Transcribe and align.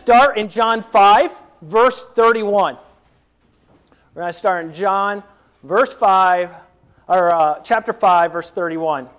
start 0.00 0.38
in 0.38 0.48
John 0.48 0.82
5, 0.82 1.30
verse 1.60 2.06
31. 2.06 2.78
We're 4.14 4.22
going 4.22 4.32
to 4.32 4.38
start 4.38 4.64
in 4.64 4.72
John, 4.72 5.22
verse 5.62 5.92
5, 5.92 6.50
or 7.06 7.34
uh, 7.34 7.60
chapter 7.62 7.92
5, 7.92 8.32
verse 8.32 8.50
31. 8.50 9.10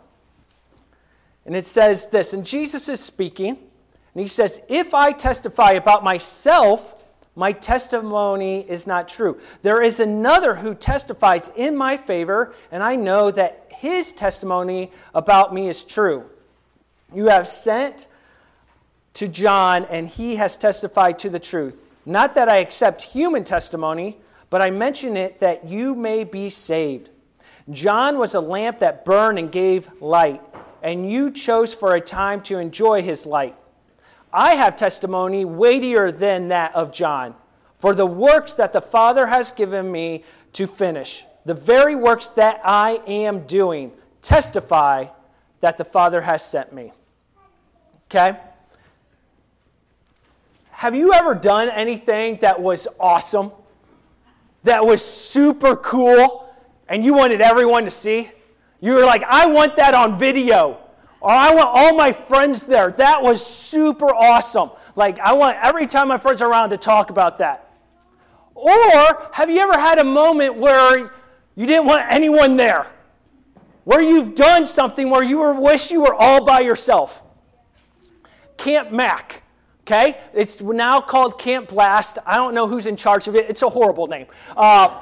And 1.45 1.55
it 1.55 1.67
says 1.67 2.07
this, 2.07 2.33
and 2.33 2.43
Jesus 2.43 2.89
is 2.89 2.99
speaking, 2.99 3.49
and 3.49 4.21
he 4.21 4.25
says, 4.25 4.63
If 4.69 4.95
I 4.95 5.11
testify 5.11 5.73
about 5.73 6.03
myself, 6.03 6.95
my 7.35 7.51
testimony 7.51 8.61
is 8.67 8.87
not 8.87 9.07
true. 9.07 9.39
There 9.61 9.83
is 9.83 9.99
another 9.99 10.55
who 10.55 10.73
testifies 10.73 11.51
in 11.55 11.77
my 11.77 11.95
favor, 11.95 12.55
and 12.71 12.81
I 12.81 12.95
know 12.95 13.29
that 13.29 13.67
his 13.69 14.13
testimony 14.13 14.91
about 15.13 15.53
me 15.53 15.69
is 15.69 15.85
true. 15.85 16.25
You 17.13 17.27
have 17.27 17.47
sent 17.47 18.07
to 19.13 19.27
John, 19.27 19.85
and 19.85 20.07
he 20.07 20.35
has 20.37 20.57
testified 20.57 21.19
to 21.19 21.29
the 21.29 21.39
truth. 21.39 21.81
Not 22.05 22.35
that 22.35 22.49
I 22.49 22.57
accept 22.57 23.01
human 23.01 23.43
testimony, 23.43 24.19
but 24.49 24.61
I 24.61 24.69
mention 24.69 25.15
it 25.15 25.39
that 25.39 25.65
you 25.65 25.95
may 25.95 26.23
be 26.23 26.49
saved. 26.49 27.09
John 27.69 28.17
was 28.17 28.33
a 28.33 28.39
lamp 28.39 28.79
that 28.79 29.05
burned 29.05 29.37
and 29.37 29.51
gave 29.51 29.89
light, 30.01 30.41
and 30.81 31.09
you 31.09 31.29
chose 31.31 31.73
for 31.73 31.95
a 31.95 32.01
time 32.01 32.41
to 32.43 32.57
enjoy 32.57 33.01
his 33.01 33.25
light. 33.25 33.55
I 34.33 34.53
have 34.53 34.75
testimony 34.75 35.45
weightier 35.45 36.11
than 36.11 36.47
that 36.47 36.73
of 36.73 36.91
John, 36.91 37.35
for 37.79 37.93
the 37.93 38.05
works 38.05 38.53
that 38.55 38.73
the 38.73 38.81
Father 38.81 39.27
has 39.27 39.51
given 39.51 39.91
me 39.91 40.23
to 40.53 40.67
finish, 40.67 41.25
the 41.45 41.53
very 41.53 41.95
works 41.95 42.29
that 42.29 42.61
I 42.63 43.01
am 43.07 43.45
doing, 43.45 43.91
testify 44.21 45.07
that 45.61 45.77
the 45.77 45.85
Father 45.85 46.21
has 46.21 46.43
sent 46.43 46.73
me. 46.73 46.91
Okay? 48.05 48.37
Have 50.81 50.95
you 50.95 51.13
ever 51.13 51.35
done 51.35 51.69
anything 51.69 52.39
that 52.41 52.59
was 52.59 52.87
awesome? 52.99 53.51
That 54.63 54.83
was 54.83 55.05
super 55.05 55.75
cool 55.75 56.51
and 56.87 57.05
you 57.05 57.13
wanted 57.13 57.39
everyone 57.39 57.85
to 57.85 57.91
see? 57.91 58.31
You 58.79 58.93
were 58.93 59.05
like, 59.05 59.21
I 59.21 59.45
want 59.45 59.75
that 59.75 59.93
on 59.93 60.17
video. 60.17 60.79
Or 61.19 61.29
I 61.29 61.53
want 61.53 61.69
all 61.71 61.95
my 61.95 62.11
friends 62.11 62.63
there. 62.63 62.89
That 62.93 63.21
was 63.21 63.45
super 63.45 64.07
awesome. 64.07 64.71
Like, 64.95 65.19
I 65.19 65.33
want 65.33 65.59
every 65.61 65.85
time 65.85 66.07
my 66.07 66.17
friends 66.17 66.41
are 66.41 66.49
around 66.49 66.71
to 66.71 66.77
talk 66.77 67.11
about 67.11 67.37
that. 67.37 67.71
Or 68.55 69.29
have 69.33 69.51
you 69.51 69.59
ever 69.59 69.77
had 69.77 69.99
a 69.99 70.03
moment 70.03 70.55
where 70.55 71.11
you 71.53 71.67
didn't 71.67 71.85
want 71.85 72.07
anyone 72.09 72.55
there? 72.55 72.87
Where 73.83 74.01
you've 74.01 74.33
done 74.33 74.65
something 74.65 75.11
where 75.11 75.21
you 75.21 75.37
were, 75.37 75.53
wish 75.53 75.91
you 75.91 76.01
were 76.01 76.15
all 76.15 76.43
by 76.43 76.61
yourself? 76.61 77.21
Camp 78.57 78.91
Mac. 78.91 79.40
Okay? 79.91 80.17
It's 80.33 80.61
now 80.61 81.01
called 81.01 81.37
Camp 81.37 81.67
Blast. 81.67 82.17
I 82.25 82.37
don't 82.37 82.55
know 82.55 82.65
who's 82.65 82.87
in 82.87 82.95
charge 82.95 83.27
of 83.27 83.35
it. 83.35 83.49
It's 83.49 83.61
a 83.61 83.67
horrible 83.67 84.07
name. 84.07 84.25
Uh, 84.55 85.01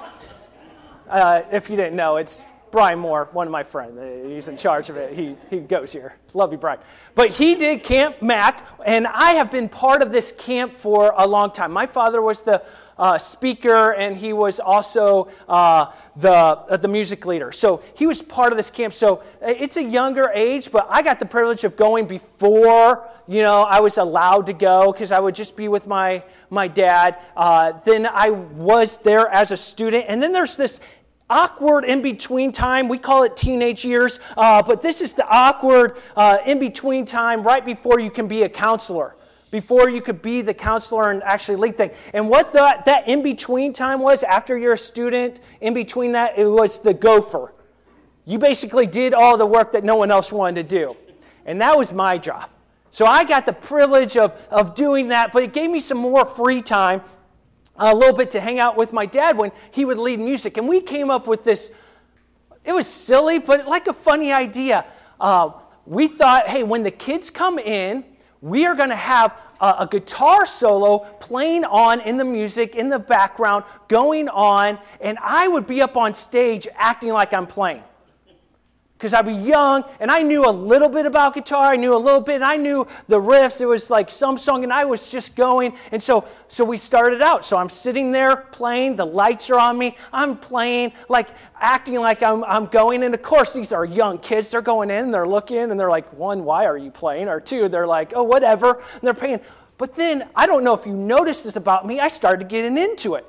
uh, 1.07 1.43
if 1.51 1.69
you 1.69 1.75
didn't 1.75 1.95
know, 1.95 2.17
it's 2.17 2.43
Brian 2.71 2.97
Moore, 2.97 3.29
one 3.31 3.45
of 3.45 3.51
my 3.51 3.61
friends. 3.61 3.99
He's 4.25 4.47
in 4.47 4.57
charge 4.57 4.89
of 4.89 4.97
it. 4.97 5.13
He, 5.13 5.35
he 5.51 5.59
goes 5.59 5.93
here. 5.93 6.15
Love 6.33 6.51
you, 6.51 6.57
Brian. 6.57 6.79
But 7.13 7.29
he 7.29 7.53
did 7.53 7.83
Camp 7.83 8.19
Mac, 8.23 8.65
and 8.83 9.05
I 9.05 9.33
have 9.33 9.51
been 9.51 9.69
part 9.69 10.01
of 10.01 10.11
this 10.11 10.31
camp 10.31 10.75
for 10.75 11.13
a 11.15 11.27
long 11.27 11.51
time. 11.51 11.71
My 11.71 11.85
father 11.85 12.23
was 12.23 12.41
the 12.41 12.63
uh, 12.99 13.17
speaker, 13.17 13.93
and 13.93 14.15
he 14.15 14.33
was 14.33 14.59
also 14.59 15.29
uh, 15.47 15.87
the, 16.17 16.31
uh, 16.31 16.77
the 16.77 16.87
music 16.87 17.25
leader. 17.25 17.51
So 17.51 17.81
he 17.95 18.05
was 18.05 18.21
part 18.21 18.51
of 18.51 18.57
this 18.57 18.69
camp. 18.69 18.93
So 18.93 19.17
uh, 19.41 19.47
it's 19.47 19.77
a 19.77 19.83
younger 19.83 20.29
age, 20.33 20.71
but 20.71 20.85
I 20.89 21.01
got 21.01 21.17
the 21.17 21.25
privilege 21.25 21.63
of 21.63 21.75
going 21.77 22.05
before 22.05 23.07
you 23.27 23.43
know 23.43 23.61
I 23.61 23.79
was 23.79 23.97
allowed 23.97 24.47
to 24.47 24.53
go 24.53 24.91
because 24.91 25.11
I 25.11 25.19
would 25.19 25.35
just 25.35 25.55
be 25.55 25.67
with 25.67 25.87
my 25.87 26.23
my 26.49 26.67
dad. 26.67 27.17
Uh, 27.37 27.73
then 27.85 28.05
I 28.05 28.31
was 28.31 28.97
there 28.97 29.27
as 29.29 29.51
a 29.51 29.57
student, 29.57 30.05
and 30.09 30.21
then 30.21 30.31
there's 30.31 30.55
this 30.55 30.81
awkward 31.29 31.85
in 31.85 32.01
between 32.01 32.51
time. 32.51 32.89
We 32.89 32.97
call 32.97 33.23
it 33.23 33.37
teenage 33.37 33.85
years, 33.85 34.19
uh, 34.35 34.63
but 34.63 34.81
this 34.81 34.99
is 34.99 35.13
the 35.13 35.27
awkward 35.27 35.97
uh, 36.15 36.39
in 36.45 36.59
between 36.59 37.05
time 37.05 37.43
right 37.43 37.63
before 37.63 37.99
you 37.99 38.11
can 38.11 38.27
be 38.27 38.43
a 38.43 38.49
counselor 38.49 39.15
before 39.51 39.89
you 39.89 40.01
could 40.01 40.21
be 40.21 40.41
the 40.41 40.53
counselor 40.53 41.11
and 41.11 41.23
actually 41.23 41.55
lead 41.55 41.77
things. 41.77 41.93
And 42.13 42.29
what 42.29 42.51
the, 42.51 42.81
that 42.85 43.07
in 43.07 43.23
between 43.23 43.73
time 43.73 43.99
was 43.99 44.23
after 44.23 44.57
you're 44.57 44.73
a 44.73 44.77
student, 44.77 45.39
in 45.61 45.73
between 45.73 46.11
that, 46.11 46.37
it 46.37 46.45
was 46.45 46.79
the 46.79 46.93
gopher. 46.93 47.53
You 48.25 48.37
basically 48.37 48.85
did 48.85 49.13
all 49.13 49.37
the 49.37 49.45
work 49.45 49.71
that 49.71 49.83
no 49.83 49.95
one 49.95 50.11
else 50.11 50.31
wanted 50.31 50.69
to 50.69 50.77
do. 50.77 50.95
And 51.45 51.59
that 51.61 51.75
was 51.75 51.91
my 51.91 52.17
job. 52.17 52.49
So 52.91 53.05
I 53.05 53.23
got 53.23 53.45
the 53.45 53.53
privilege 53.53 54.17
of, 54.17 54.39
of 54.51 54.75
doing 54.75 55.07
that, 55.09 55.31
but 55.31 55.43
it 55.43 55.53
gave 55.53 55.69
me 55.69 55.79
some 55.79 55.97
more 55.97 56.25
free 56.25 56.61
time, 56.61 57.01
a 57.75 57.93
little 57.93 58.15
bit 58.15 58.31
to 58.31 58.41
hang 58.41 58.59
out 58.59 58.77
with 58.77 58.93
my 58.93 59.05
dad 59.05 59.37
when 59.37 59.51
he 59.71 59.85
would 59.85 59.97
lead 59.97 60.19
music. 60.19 60.57
And 60.57 60.67
we 60.67 60.81
came 60.81 61.09
up 61.09 61.27
with 61.27 61.43
this, 61.43 61.71
it 62.63 62.73
was 62.73 62.85
silly, 62.87 63.39
but 63.39 63.67
like 63.67 63.87
a 63.87 63.93
funny 63.93 64.31
idea. 64.33 64.85
Uh, 65.19 65.51
we 65.85 66.07
thought, 66.07 66.47
hey, 66.47 66.63
when 66.63 66.83
the 66.83 66.91
kids 66.91 67.29
come 67.29 67.57
in, 67.57 68.03
we 68.41 68.65
are 68.65 68.75
going 68.75 68.89
to 68.89 68.95
have 68.95 69.37
a, 69.59 69.75
a, 69.79 69.87
guitar 69.89 70.45
solo 70.45 70.99
playing 71.19 71.65
on 71.65 71.99
in 72.01 72.17
the 72.17 72.23
music 72.23 72.75
in 72.75 72.89
the 72.89 72.99
background 72.99 73.65
going 73.87 74.29
on 74.29 74.79
and 75.01 75.17
i 75.21 75.47
would 75.47 75.67
be 75.67 75.81
up 75.81 75.97
on 75.97 76.13
stage 76.13 76.67
acting 76.75 77.09
like 77.09 77.33
i'm 77.33 77.47
playing 77.47 77.83
because 78.99 79.13
I'd 79.13 79.25
be 79.25 79.33
young 79.33 79.85
and 80.01 80.11
I 80.11 80.21
knew 80.23 80.43
a 80.43 80.51
little 80.51 80.89
bit 80.89 81.05
about 81.05 81.33
guitar. 81.33 81.71
I 81.71 81.77
knew 81.77 81.95
a 81.95 81.97
little 81.97 82.19
bit. 82.19 82.35
And 82.35 82.43
I 82.43 82.57
knew 82.57 82.85
the 83.07 83.17
riffs. 83.17 83.61
It 83.61 83.65
was 83.65 83.89
like 83.89 84.11
some 84.11 84.37
song, 84.37 84.65
and 84.65 84.73
I 84.73 84.83
was 84.83 85.09
just 85.09 85.37
going. 85.37 85.73
And 85.93 86.03
so, 86.03 86.27
so 86.49 86.65
we 86.65 86.75
started 86.75 87.21
out. 87.21 87.45
So 87.45 87.55
I'm 87.55 87.69
sitting 87.69 88.11
there 88.11 88.35
playing. 88.35 88.97
The 88.97 89.05
lights 89.05 89.49
are 89.49 89.57
on 89.57 89.77
me. 89.77 89.95
I'm 90.11 90.35
playing, 90.37 90.91
like 91.07 91.29
acting 91.61 91.95
like 91.95 92.21
I'm, 92.21 92.43
I'm 92.43 92.65
going. 92.65 93.03
And 93.03 93.13
of 93.13 93.21
course, 93.21 93.53
these 93.53 93.71
are 93.71 93.85
young 93.85 94.17
kids. 94.17 94.51
They're 94.51 94.61
going 94.61 94.91
in, 94.91 95.11
they're 95.11 95.27
looking, 95.27 95.71
and 95.71 95.79
they're 95.79 95.89
like, 95.89 96.11
one, 96.11 96.43
why 96.43 96.65
are 96.65 96.77
you 96.77 96.91
playing? 96.91 97.29
Or 97.29 97.39
two, 97.39 97.69
they're 97.69 97.87
like, 97.87 98.11
oh, 98.13 98.23
whatever. 98.23 98.79
And 98.79 99.01
they're 99.01 99.13
paying. 99.13 99.39
But 99.77 99.95
then, 99.95 100.27
I 100.35 100.45
don't 100.45 100.65
know 100.65 100.73
if 100.73 100.85
you 100.85 100.93
noticed 100.93 101.45
this 101.45 101.55
about 101.55 101.87
me, 101.87 102.01
I 102.01 102.09
started 102.09 102.49
getting 102.49 102.77
into 102.77 103.15
it. 103.15 103.25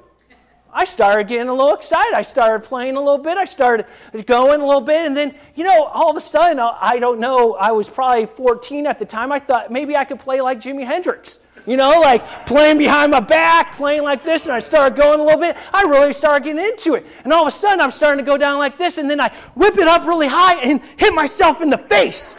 I 0.73 0.85
started 0.85 1.27
getting 1.27 1.49
a 1.49 1.55
little 1.55 1.75
excited. 1.75 2.15
I 2.15 2.23
started 2.23 2.67
playing 2.67 2.97
a 2.97 3.01
little 3.01 3.19
bit. 3.19 3.37
I 3.37 3.45
started 3.45 3.87
going 4.27 4.61
a 4.61 4.67
little 4.67 4.81
bit. 4.81 5.07
And 5.07 5.17
then, 5.17 5.35
you 5.55 5.65
know, 5.65 5.85
all 5.85 6.11
of 6.11 6.17
a 6.17 6.21
sudden, 6.21 6.61
I 6.61 6.99
don't 6.99 7.19
know, 7.19 7.55
I 7.55 7.73
was 7.73 7.89
probably 7.89 8.27
14 8.27 8.87
at 8.87 8.99
the 8.99 9.05
time. 9.05 9.33
I 9.33 9.39
thought 9.39 9.73
maybe 9.73 9.97
I 9.97 10.05
could 10.05 10.21
play 10.21 10.41
like 10.41 10.61
Jimi 10.61 10.85
Hendrix. 10.85 11.41
You 11.67 11.77
know, 11.77 12.01
like 12.01 12.47
playing 12.47 12.79
behind 12.79 13.13
my 13.13 13.21
back, 13.21 13.77
playing 13.77 14.03
like 14.03 14.25
this, 14.25 14.47
and 14.47 14.53
I 14.55 14.61
started 14.61 14.99
going 14.99 15.21
a 15.21 15.23
little 15.23 15.39
bit. 15.39 15.59
I 15.75 15.83
really 15.83 16.13
started 16.15 16.43
getting 16.45 16.65
into 16.65 16.95
it. 16.95 17.07
And 17.23 17.33
all 17.33 17.43
of 17.43 17.49
a 17.49 17.51
sudden, 17.51 17.81
I'm 17.81 17.91
starting 17.91 18.25
to 18.25 18.29
go 18.29 18.39
down 18.39 18.59
like 18.59 18.79
this, 18.79 18.97
and 18.97 19.11
then 19.11 19.21
I 19.21 19.29
whip 19.55 19.77
it 19.77 19.87
up 19.87 20.07
really 20.07 20.27
high 20.27 20.59
and 20.63 20.81
hit 20.97 21.13
myself 21.13 21.61
in 21.61 21.69
the 21.69 21.77
face. 21.77 22.35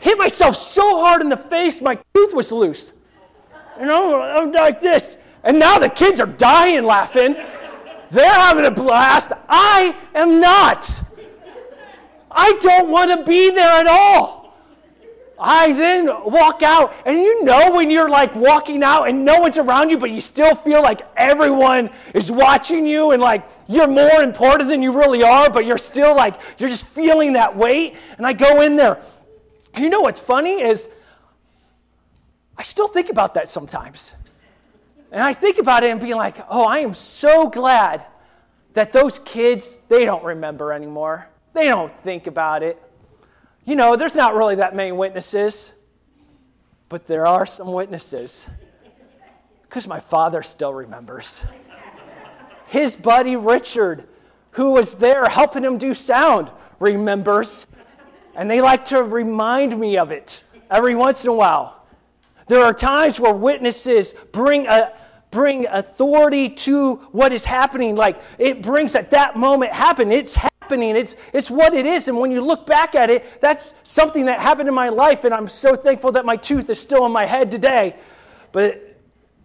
hit 0.00 0.18
myself 0.18 0.56
so 0.56 1.00
hard 1.00 1.22
in 1.22 1.30
the 1.30 1.38
face, 1.38 1.80
my 1.80 1.98
tooth 2.14 2.34
was 2.34 2.52
loose. 2.52 2.92
And 3.78 3.90
I'm 3.90 4.52
like 4.52 4.80
this. 4.80 5.16
And 5.44 5.58
now 5.58 5.78
the 5.78 5.88
kids 5.88 6.20
are 6.20 6.26
dying 6.26 6.84
laughing. 6.84 7.36
They're 8.10 8.32
having 8.32 8.64
a 8.64 8.70
blast. 8.70 9.32
I 9.48 9.96
am 10.14 10.40
not. 10.40 11.02
I 12.30 12.52
don't 12.60 12.88
want 12.88 13.10
to 13.12 13.24
be 13.24 13.50
there 13.50 13.70
at 13.70 13.86
all. 13.86 14.44
I 15.38 15.72
then 15.72 16.06
walk 16.24 16.62
out, 16.62 16.94
and 17.04 17.18
you 17.18 17.44
know 17.44 17.72
when 17.72 17.90
you're 17.90 18.08
like 18.08 18.34
walking 18.36 18.84
out 18.84 19.08
and 19.08 19.24
no 19.24 19.40
one's 19.40 19.58
around 19.58 19.90
you, 19.90 19.98
but 19.98 20.10
you 20.10 20.20
still 20.20 20.54
feel 20.54 20.80
like 20.80 21.02
everyone 21.16 21.90
is 22.14 22.30
watching 22.30 22.86
you 22.86 23.10
and 23.10 23.20
like 23.20 23.46
you're 23.68 23.88
more 23.88 24.22
important 24.22 24.70
than 24.70 24.80
you 24.80 24.92
really 24.92 25.22
are, 25.22 25.50
but 25.50 25.66
you're 25.66 25.76
still 25.76 26.14
like, 26.14 26.40
you're 26.58 26.70
just 26.70 26.86
feeling 26.86 27.32
that 27.32 27.56
weight. 27.56 27.96
And 28.16 28.26
I 28.26 28.32
go 28.32 28.62
in 28.62 28.76
there. 28.76 29.02
You 29.76 29.90
know 29.90 30.00
what's 30.00 30.20
funny 30.20 30.62
is 30.62 30.88
I 32.56 32.62
still 32.62 32.88
think 32.88 33.10
about 33.10 33.34
that 33.34 33.48
sometimes. 33.48 34.14
And 35.14 35.22
I 35.22 35.32
think 35.32 35.58
about 35.58 35.84
it 35.84 35.92
and 35.92 36.00
being 36.00 36.16
like, 36.16 36.44
oh, 36.50 36.64
I 36.64 36.78
am 36.78 36.92
so 36.92 37.48
glad 37.48 38.04
that 38.72 38.90
those 38.92 39.20
kids, 39.20 39.78
they 39.88 40.04
don't 40.04 40.24
remember 40.24 40.72
anymore. 40.72 41.28
They 41.52 41.66
don't 41.66 41.96
think 42.02 42.26
about 42.26 42.64
it. 42.64 42.82
You 43.64 43.76
know, 43.76 43.94
there's 43.94 44.16
not 44.16 44.34
really 44.34 44.56
that 44.56 44.74
many 44.74 44.90
witnesses, 44.90 45.72
but 46.88 47.06
there 47.06 47.28
are 47.28 47.46
some 47.46 47.72
witnesses. 47.72 48.48
Because 49.62 49.86
my 49.86 50.00
father 50.00 50.42
still 50.42 50.74
remembers. 50.74 51.42
His 52.66 52.96
buddy 52.96 53.36
Richard, 53.36 54.08
who 54.50 54.72
was 54.72 54.94
there 54.94 55.28
helping 55.28 55.62
him 55.62 55.78
do 55.78 55.94
sound, 55.94 56.50
remembers. 56.80 57.68
And 58.34 58.50
they 58.50 58.60
like 58.60 58.86
to 58.86 59.00
remind 59.04 59.78
me 59.78 59.96
of 59.96 60.10
it 60.10 60.42
every 60.68 60.96
once 60.96 61.22
in 61.22 61.30
a 61.30 61.34
while. 61.34 61.86
There 62.48 62.64
are 62.64 62.74
times 62.74 63.20
where 63.20 63.32
witnesses 63.32 64.12
bring 64.32 64.66
a, 64.66 64.92
bring 65.34 65.66
authority 65.66 66.48
to 66.48 66.94
what 67.10 67.32
is 67.32 67.44
happening. 67.44 67.96
Like 67.96 68.22
it 68.38 68.62
brings 68.62 68.94
at 68.94 69.10
that 69.10 69.36
moment 69.36 69.72
happen. 69.72 70.12
It's 70.12 70.36
happening. 70.36 70.96
It's, 70.96 71.16
it's 71.32 71.50
what 71.50 71.74
it 71.74 71.84
is. 71.84 72.06
And 72.06 72.18
when 72.18 72.30
you 72.30 72.40
look 72.40 72.66
back 72.66 72.94
at 72.94 73.10
it, 73.10 73.40
that's 73.40 73.74
something 73.82 74.26
that 74.26 74.40
happened 74.40 74.68
in 74.68 74.74
my 74.74 74.88
life. 74.88 75.24
And 75.24 75.34
I'm 75.34 75.48
so 75.48 75.74
thankful 75.74 76.12
that 76.12 76.24
my 76.24 76.36
tooth 76.36 76.70
is 76.70 76.80
still 76.80 77.04
in 77.04 77.10
my 77.12 77.26
head 77.26 77.50
today. 77.50 77.96
But 78.52 78.96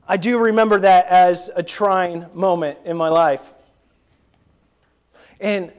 I 0.08 0.16
do 0.16 0.38
remember 0.38 0.80
that 0.80 1.08
as 1.08 1.50
a 1.56 1.64
trying 1.64 2.28
moment 2.36 2.78
in 2.86 2.96
my 2.96 3.10
life. 3.10 3.52
And 5.42 5.72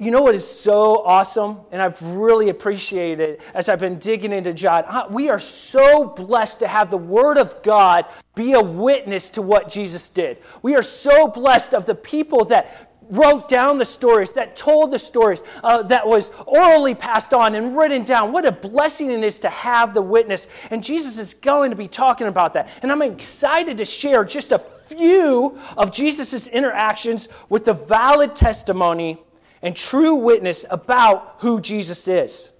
you 0.00 0.12
know 0.12 0.22
what 0.22 0.36
is 0.36 0.46
so 0.46 1.04
awesome? 1.04 1.58
And 1.72 1.82
I've 1.82 2.00
really 2.00 2.50
appreciated 2.50 3.30
it 3.30 3.40
as 3.52 3.68
I've 3.68 3.80
been 3.80 3.98
digging 3.98 4.32
into 4.32 4.52
John. 4.52 4.84
We 5.10 5.28
are 5.28 5.40
so 5.40 6.04
blessed 6.04 6.60
to 6.60 6.68
have 6.68 6.90
the 6.90 6.96
Word 6.96 7.36
of 7.36 7.62
God 7.64 8.06
be 8.36 8.52
a 8.52 8.62
witness 8.62 9.28
to 9.30 9.42
what 9.42 9.68
Jesus 9.68 10.08
did. 10.08 10.38
We 10.62 10.76
are 10.76 10.84
so 10.84 11.26
blessed 11.26 11.74
of 11.74 11.84
the 11.84 11.96
people 11.96 12.44
that 12.44 12.88
wrote 13.10 13.48
down 13.48 13.78
the 13.78 13.84
stories, 13.84 14.34
that 14.34 14.54
told 14.54 14.92
the 14.92 14.98
stories, 15.00 15.42
uh, 15.64 15.82
that 15.84 16.06
was 16.06 16.30
orally 16.46 16.94
passed 16.94 17.34
on 17.34 17.56
and 17.56 17.76
written 17.76 18.04
down. 18.04 18.30
What 18.30 18.46
a 18.46 18.52
blessing 18.52 19.10
it 19.10 19.24
is 19.24 19.40
to 19.40 19.48
have 19.48 19.94
the 19.94 20.02
witness. 20.02 20.46
And 20.70 20.84
Jesus 20.84 21.18
is 21.18 21.34
going 21.34 21.70
to 21.70 21.76
be 21.76 21.88
talking 21.88 22.28
about 22.28 22.52
that. 22.52 22.68
And 22.82 22.92
I'm 22.92 23.02
excited 23.02 23.78
to 23.78 23.84
share 23.84 24.24
just 24.24 24.52
a 24.52 24.60
few 24.86 25.58
of 25.76 25.90
Jesus' 25.90 26.46
interactions 26.46 27.28
with 27.48 27.64
the 27.64 27.74
valid 27.74 28.36
testimony 28.36 29.18
and 29.62 29.74
true 29.74 30.14
witness 30.14 30.64
about 30.70 31.36
who 31.38 31.60
Jesus 31.60 32.06
is. 32.08 32.50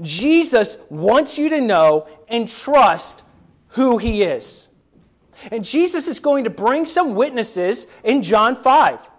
Jesus 0.00 0.78
wants 0.88 1.38
you 1.38 1.48
to 1.48 1.60
know 1.60 2.06
and 2.28 2.46
trust 2.46 3.22
who 3.68 3.98
he 3.98 4.22
is. 4.22 4.68
And 5.50 5.64
Jesus 5.64 6.08
is 6.08 6.20
going 6.20 6.44
to 6.44 6.50
bring 6.50 6.86
some 6.86 7.14
witnesses 7.14 7.86
in 8.04 8.22
John 8.22 8.56
5. 8.56 9.10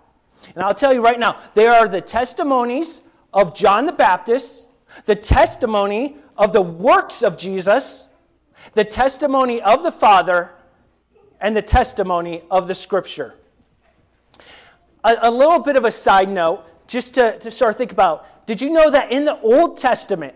And 0.56 0.64
I'll 0.64 0.74
tell 0.74 0.94
you 0.94 1.02
right 1.02 1.20
now, 1.20 1.40
they 1.54 1.68
are 1.68 1.88
the 1.88 2.02
testimonies 2.02 3.02
of 3.34 3.56
John 3.56 3.86
the 3.86 3.92
Baptist, 3.92 4.68
the 5.06 5.16
testimony 5.16 6.18
of 6.38 6.54
the 6.54 6.62
works 6.62 7.22
of 7.22 7.38
Jesus, 7.38 8.08
the 8.74 8.86
testimony 8.86 9.62
of 9.62 9.84
the 9.84 9.92
Father, 9.92 10.52
and 11.42 11.56
the 11.56 11.62
testimony 11.62 12.44
of 12.50 12.68
the 12.68 12.76
Scripture 12.76 13.36
a, 15.04 15.18
a 15.24 15.32
little 15.32 15.60
bit 15.60 15.76
of 15.76 15.86
a 15.86 15.92
side 15.92 16.30
note, 16.30 16.64
just 16.88 17.16
to, 17.16 17.38
to 17.40 17.52
start 17.52 17.78
think 17.78 17.92
about. 17.92 18.48
Did 18.48 18.62
you 18.62 18.72
know 18.72 18.90
that 18.90 19.12
in 19.12 19.26
the 19.26 19.40
Old 19.42 19.78
Testament, 19.78 20.36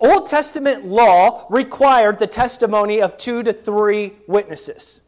Old 0.00 0.26
Testament 0.26 0.86
law 0.86 1.46
required 1.50 2.18
the 2.18 2.26
testimony 2.26 3.00
of 3.00 3.16
two 3.16 3.42
to 3.42 3.52
three 3.52 4.14
witnesses? 4.26 5.00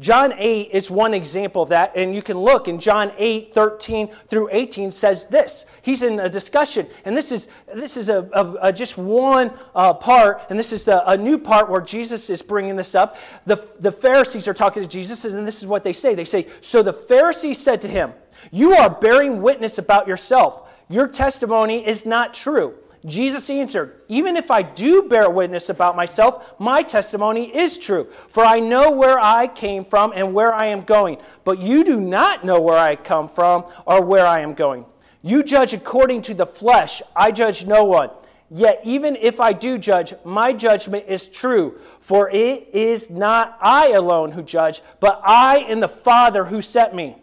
John 0.00 0.32
8 0.32 0.70
is 0.72 0.90
one 0.90 1.12
example 1.12 1.62
of 1.62 1.68
that, 1.68 1.92
and 1.94 2.14
you 2.14 2.22
can 2.22 2.38
look 2.38 2.68
in 2.68 2.80
John 2.80 3.12
8, 3.18 3.52
13 3.52 4.08
through 4.28 4.48
18 4.50 4.90
says 4.90 5.26
this. 5.26 5.66
He's 5.82 6.02
in 6.02 6.18
a 6.18 6.28
discussion, 6.28 6.86
and 7.04 7.14
this 7.14 7.30
is, 7.30 7.48
this 7.74 7.98
is 7.98 8.08
a, 8.08 8.26
a, 8.32 8.68
a 8.68 8.72
just 8.72 8.96
one 8.96 9.52
uh, 9.74 9.92
part, 9.92 10.42
and 10.48 10.58
this 10.58 10.72
is 10.72 10.86
the, 10.86 11.06
a 11.08 11.18
new 11.18 11.36
part 11.36 11.68
where 11.68 11.82
Jesus 11.82 12.30
is 12.30 12.40
bringing 12.40 12.76
this 12.76 12.94
up. 12.94 13.18
The, 13.44 13.62
the 13.78 13.92
Pharisees 13.92 14.48
are 14.48 14.54
talking 14.54 14.82
to 14.82 14.88
Jesus, 14.88 15.26
and 15.26 15.46
this 15.46 15.58
is 15.58 15.66
what 15.66 15.84
they 15.84 15.92
say. 15.92 16.14
They 16.14 16.24
say, 16.24 16.46
So 16.62 16.82
the 16.82 16.94
Pharisees 16.94 17.58
said 17.58 17.82
to 17.82 17.88
him, 17.88 18.14
You 18.50 18.72
are 18.72 18.88
bearing 18.88 19.42
witness 19.42 19.76
about 19.76 20.08
yourself. 20.08 20.70
Your 20.88 21.08
testimony 21.08 21.86
is 21.86 22.06
not 22.06 22.32
true. 22.32 22.74
Jesus 23.06 23.48
answered, 23.48 24.02
Even 24.08 24.36
if 24.36 24.50
I 24.50 24.62
do 24.62 25.02
bear 25.02 25.30
witness 25.30 25.70
about 25.70 25.96
myself, 25.96 26.54
my 26.58 26.82
testimony 26.82 27.54
is 27.56 27.78
true. 27.78 28.08
For 28.28 28.44
I 28.44 28.60
know 28.60 28.90
where 28.90 29.18
I 29.18 29.46
came 29.46 29.84
from 29.84 30.12
and 30.14 30.34
where 30.34 30.54
I 30.54 30.66
am 30.66 30.82
going. 30.82 31.18
But 31.44 31.58
you 31.60 31.82
do 31.82 32.00
not 32.00 32.44
know 32.44 32.60
where 32.60 32.76
I 32.76 32.96
come 32.96 33.28
from 33.28 33.64
or 33.86 34.04
where 34.04 34.26
I 34.26 34.40
am 34.40 34.54
going. 34.54 34.84
You 35.22 35.42
judge 35.42 35.72
according 35.72 36.22
to 36.22 36.34
the 36.34 36.46
flesh. 36.46 37.00
I 37.16 37.30
judge 37.30 37.64
no 37.64 37.84
one. 37.84 38.10
Yet 38.50 38.80
even 38.84 39.16
if 39.16 39.40
I 39.40 39.52
do 39.52 39.78
judge, 39.78 40.12
my 40.24 40.52
judgment 40.52 41.04
is 41.08 41.28
true. 41.28 41.78
For 42.00 42.28
it 42.28 42.68
is 42.74 43.08
not 43.08 43.56
I 43.60 43.90
alone 43.90 44.32
who 44.32 44.42
judge, 44.42 44.82
but 44.98 45.22
I 45.24 45.58
and 45.68 45.82
the 45.82 45.88
Father 45.88 46.44
who 46.44 46.60
sent 46.60 46.94
me. 46.94 47.16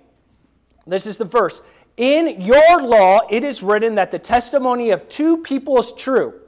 This 0.88 1.06
is 1.06 1.18
the 1.18 1.26
verse. 1.26 1.62
In 1.98 2.42
your 2.42 2.84
law, 2.84 3.22
it 3.30 3.44
is 3.44 3.64
written 3.64 3.96
that 3.96 4.12
the 4.12 4.20
testimony 4.20 4.92
of 4.92 5.10
two 5.10 5.38
people 5.38 5.80
is 5.80 5.92
true. 5.92 6.40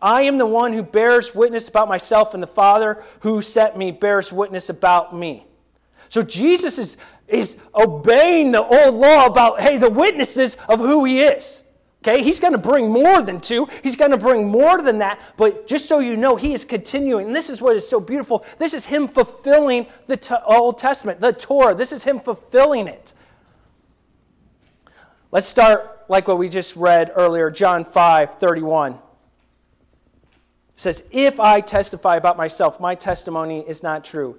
I 0.00 0.22
am 0.22 0.36
the 0.36 0.46
one 0.46 0.72
who 0.72 0.82
bears 0.82 1.34
witness 1.34 1.68
about 1.68 1.88
myself, 1.88 2.34
and 2.34 2.42
the 2.42 2.48
Father 2.48 3.02
who 3.20 3.40
sent 3.40 3.76
me 3.76 3.92
bears 3.92 4.32
witness 4.32 4.68
about 4.68 5.16
me. 5.16 5.46
So 6.08 6.22
Jesus 6.22 6.78
is, 6.78 6.96
is 7.28 7.58
obeying 7.74 8.50
the 8.50 8.62
old 8.62 8.96
law 8.96 9.26
about, 9.26 9.60
hey, 9.60 9.78
the 9.78 9.88
witnesses 9.88 10.56
of 10.68 10.80
who 10.80 11.04
he 11.04 11.20
is. 11.20 11.62
Okay, 12.06 12.22
he's 12.22 12.38
going 12.38 12.52
to 12.52 12.58
bring 12.58 12.90
more 12.90 13.22
than 13.22 13.40
two. 13.40 13.66
He's 13.82 13.96
going 13.96 14.10
to 14.10 14.18
bring 14.18 14.46
more 14.46 14.82
than 14.82 14.98
that. 14.98 15.18
But 15.38 15.66
just 15.66 15.86
so 15.86 16.00
you 16.00 16.18
know, 16.18 16.36
he 16.36 16.52
is 16.52 16.62
continuing. 16.62 17.28
And 17.28 17.34
this 17.34 17.48
is 17.48 17.62
what 17.62 17.76
is 17.76 17.88
so 17.88 17.98
beautiful. 17.98 18.44
This 18.58 18.74
is 18.74 18.84
him 18.84 19.08
fulfilling 19.08 19.86
the 20.06 20.42
Old 20.44 20.76
Testament, 20.76 21.20
the 21.20 21.32
Torah. 21.32 21.74
This 21.74 21.92
is 21.92 22.02
him 22.02 22.20
fulfilling 22.20 22.88
it. 22.88 23.14
Let's 25.34 25.48
start 25.48 26.04
like 26.08 26.28
what 26.28 26.38
we 26.38 26.48
just 26.48 26.76
read 26.76 27.10
earlier, 27.16 27.50
John 27.50 27.84
5 27.84 28.36
31. 28.36 28.92
It 28.92 28.98
says, 30.76 31.02
If 31.10 31.40
I 31.40 31.60
testify 31.60 32.14
about 32.14 32.36
myself, 32.36 32.78
my 32.78 32.94
testimony 32.94 33.58
is 33.66 33.82
not 33.82 34.04
true. 34.04 34.36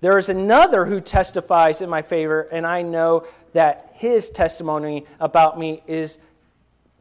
There 0.00 0.16
is 0.16 0.30
another 0.30 0.86
who 0.86 1.02
testifies 1.02 1.82
in 1.82 1.90
my 1.90 2.00
favor, 2.00 2.48
and 2.50 2.66
I 2.66 2.80
know 2.80 3.26
that 3.52 3.92
his 3.96 4.30
testimony 4.30 5.04
about 5.20 5.58
me 5.58 5.82
is 5.86 6.18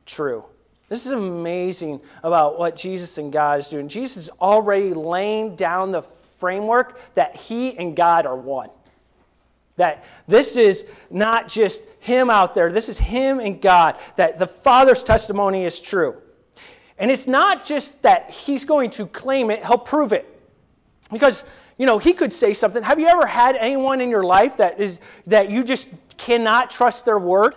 true. 0.05 0.43
This 0.89 1.05
is 1.05 1.13
amazing 1.13 2.01
about 2.23 2.59
what 2.59 2.75
Jesus 2.75 3.17
and 3.17 3.31
God 3.31 3.57
is 3.61 3.69
doing. 3.69 3.87
Jesus 3.87 4.17
is 4.17 4.29
already 4.41 4.93
laying 4.93 5.55
down 5.55 5.93
the 5.93 6.01
framework 6.41 6.99
that 7.15 7.37
he 7.37 7.77
and 7.77 7.95
God 7.95 8.25
are 8.25 8.35
one. 8.35 8.69
That 9.77 10.03
this 10.27 10.55
is 10.55 10.85
not 11.09 11.47
just 11.47 11.83
him 11.99 12.29
out 12.29 12.53
there, 12.53 12.71
this 12.71 12.89
is 12.89 12.99
him 12.99 13.39
and 13.39 13.61
God. 13.61 13.97
That 14.17 14.37
the 14.37 14.47
Father's 14.47 15.03
testimony 15.03 15.65
is 15.65 15.79
true. 15.79 16.17
And 16.97 17.09
it's 17.09 17.27
not 17.27 17.65
just 17.65 18.03
that 18.03 18.29
he's 18.29 18.65
going 18.65 18.91
to 18.91 19.07
claim 19.07 19.49
it, 19.49 19.65
he'll 19.65 19.77
prove 19.77 20.13
it. 20.13 20.29
Because, 21.11 21.43
you 21.77 21.85
know, 21.85 21.97
he 21.97 22.13
could 22.13 22.31
say 22.31 22.53
something. 22.53 22.83
Have 22.83 22.99
you 22.99 23.07
ever 23.07 23.25
had 23.25 23.55
anyone 23.55 23.99
in 23.99 24.09
your 24.09 24.23
life 24.23 24.57
that 24.57 24.79
is 24.79 24.99
that 25.25 25.49
you 25.49 25.63
just 25.63 25.89
cannot 26.17 26.69
trust 26.69 27.05
their 27.05 27.19
word? 27.19 27.55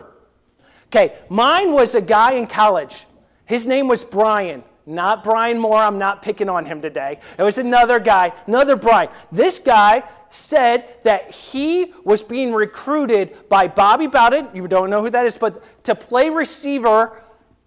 Okay, 0.86 1.16
mine 1.28 1.72
was 1.72 1.94
a 1.94 2.00
guy 2.00 2.34
in 2.34 2.46
college. 2.46 3.06
His 3.44 3.66
name 3.66 3.88
was 3.88 4.04
Brian. 4.04 4.64
Not 4.86 5.24
Brian 5.24 5.58
Moore. 5.58 5.78
I'm 5.78 5.98
not 5.98 6.22
picking 6.22 6.48
on 6.48 6.64
him 6.64 6.80
today. 6.80 7.18
It 7.36 7.42
was 7.42 7.58
another 7.58 7.98
guy, 7.98 8.32
another 8.46 8.76
Brian. 8.76 9.10
This 9.32 9.58
guy 9.58 10.04
said 10.30 10.88
that 11.02 11.30
he 11.30 11.92
was 12.04 12.22
being 12.22 12.52
recruited 12.52 13.48
by 13.48 13.66
Bobby 13.66 14.06
Bowden, 14.06 14.48
you 14.54 14.68
don't 14.68 14.90
know 14.90 15.02
who 15.02 15.10
that 15.10 15.26
is, 15.26 15.36
but 15.36 15.62
to 15.84 15.94
play 15.94 16.30
receiver 16.30 17.22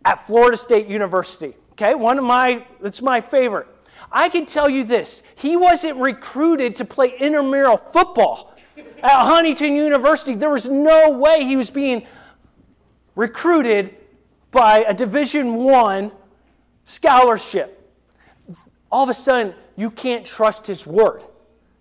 at 0.06 0.26
Florida 0.26 0.56
State 0.56 0.88
University. 0.88 1.54
Okay, 1.74 1.94
one 1.94 2.18
of 2.18 2.24
my, 2.24 2.66
it's 2.82 3.02
my 3.02 3.22
favorite. 3.22 3.68
I 4.12 4.30
can 4.30 4.46
tell 4.46 4.70
you 4.70 4.84
this 4.84 5.24
he 5.36 5.56
wasn't 5.56 5.98
recruited 5.98 6.76
to 6.78 6.86
play 6.86 7.16
intramural 7.20 7.78
football 7.78 8.56
at 8.78 9.26
Huntington 9.26 9.76
University. 9.76 10.36
There 10.36 10.50
was 10.50 10.70
no 10.70 11.10
way 11.10 11.44
he 11.44 11.56
was 11.56 11.70
being 11.70 12.06
recruited 13.16 13.96
by 14.52 14.80
a 14.80 14.94
Division 14.94 15.56
One 15.56 16.12
scholarship. 16.90 17.76
All 18.92 19.04
of 19.04 19.10
a 19.10 19.14
sudden, 19.14 19.54
you 19.76 19.92
can't 19.92 20.26
trust 20.26 20.66
his 20.66 20.86
word. 20.86 21.22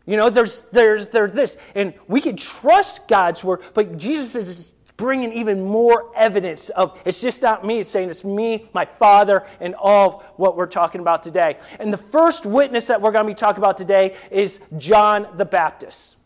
You 0.05 0.17
know, 0.17 0.31
there's, 0.31 0.61
there's, 0.71 1.09
there's 1.09 1.33
this. 1.33 1.57
And 1.75 1.95
we 2.07 2.21
can 2.21 2.37
trust 2.37 3.09
God's 3.09 3.43
word, 3.43 3.63
but 3.75 3.97
Jesus 3.97 4.49
is 4.49 4.75
bringing 4.99 5.33
even 5.33 5.65
more 5.65 6.13
evidence 6.15 6.69
of 6.71 6.99
it's 7.05 7.21
just 7.21 7.41
not 7.41 7.65
me. 7.65 7.79
It's 7.79 7.89
saying 7.91 8.11
it's 8.11 8.25
me, 8.25 8.69
my 8.75 8.85
Father, 8.85 9.47
and 9.61 9.75
all 9.75 10.25
what 10.37 10.57
we're 10.57 10.67
talking 10.67 11.01
about 11.01 11.23
today. 11.23 11.57
And 11.79 11.93
the 11.93 11.99
first 11.99 12.45
witness 12.45 12.87
that 12.89 13.01
we're 13.01 13.13
going 13.13 13.25
to 13.25 13.31
be 13.31 13.35
talking 13.35 13.63
about 13.63 13.77
today 13.77 14.17
is 14.31 14.61
John 14.77 15.27
the 15.37 15.45
Baptist. 15.45 16.17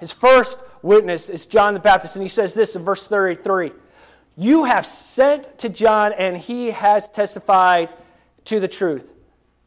His 0.00 0.12
first 0.12 0.60
witness 0.82 1.30
is 1.30 1.46
John 1.46 1.72
the 1.72 1.80
Baptist, 1.80 2.16
and 2.16 2.22
he 2.22 2.28
says 2.28 2.52
this 2.52 2.76
in 2.76 2.84
verse 2.84 3.06
33 3.06 3.72
You 4.36 4.64
have 4.64 4.84
sent 4.84 5.58
to 5.58 5.68
John, 5.68 6.12
and 6.12 6.36
he 6.36 6.70
has 6.70 7.08
testified 7.08 7.88
to 8.44 8.60
the 8.60 8.68
truth. 8.68 9.12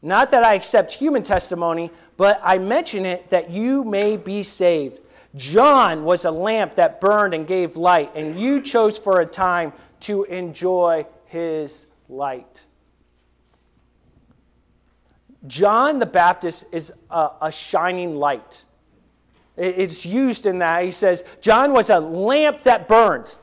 Not 0.02 0.30
that 0.30 0.44
I 0.44 0.54
accept 0.54 0.92
human 0.92 1.22
testimony, 1.22 1.90
but 2.16 2.40
I 2.42 2.58
mention 2.58 3.04
it 3.04 3.30
that 3.30 3.50
you 3.50 3.84
may 3.84 4.16
be 4.16 4.42
saved. 4.42 5.00
John 5.36 6.04
was 6.04 6.24
a 6.24 6.30
lamp 6.30 6.76
that 6.76 7.00
burned 7.00 7.34
and 7.34 7.46
gave 7.46 7.76
light, 7.76 8.12
and 8.14 8.38
you 8.38 8.60
chose 8.60 8.96
for 8.96 9.20
a 9.20 9.26
time 9.26 9.72
to 10.00 10.24
enjoy 10.24 11.06
his 11.26 11.86
light. 12.08 12.64
John 15.46 15.98
the 15.98 16.06
Baptist 16.06 16.66
is 16.72 16.92
a, 17.10 17.30
a 17.42 17.52
shining 17.52 18.16
light. 18.16 18.64
It's 19.56 20.06
used 20.06 20.46
in 20.46 20.58
that. 20.60 20.84
He 20.84 20.90
says, 20.90 21.24
John 21.40 21.72
was 21.72 21.90
a 21.90 22.00
lamp 22.00 22.62
that 22.64 22.88
burned. 22.88 23.34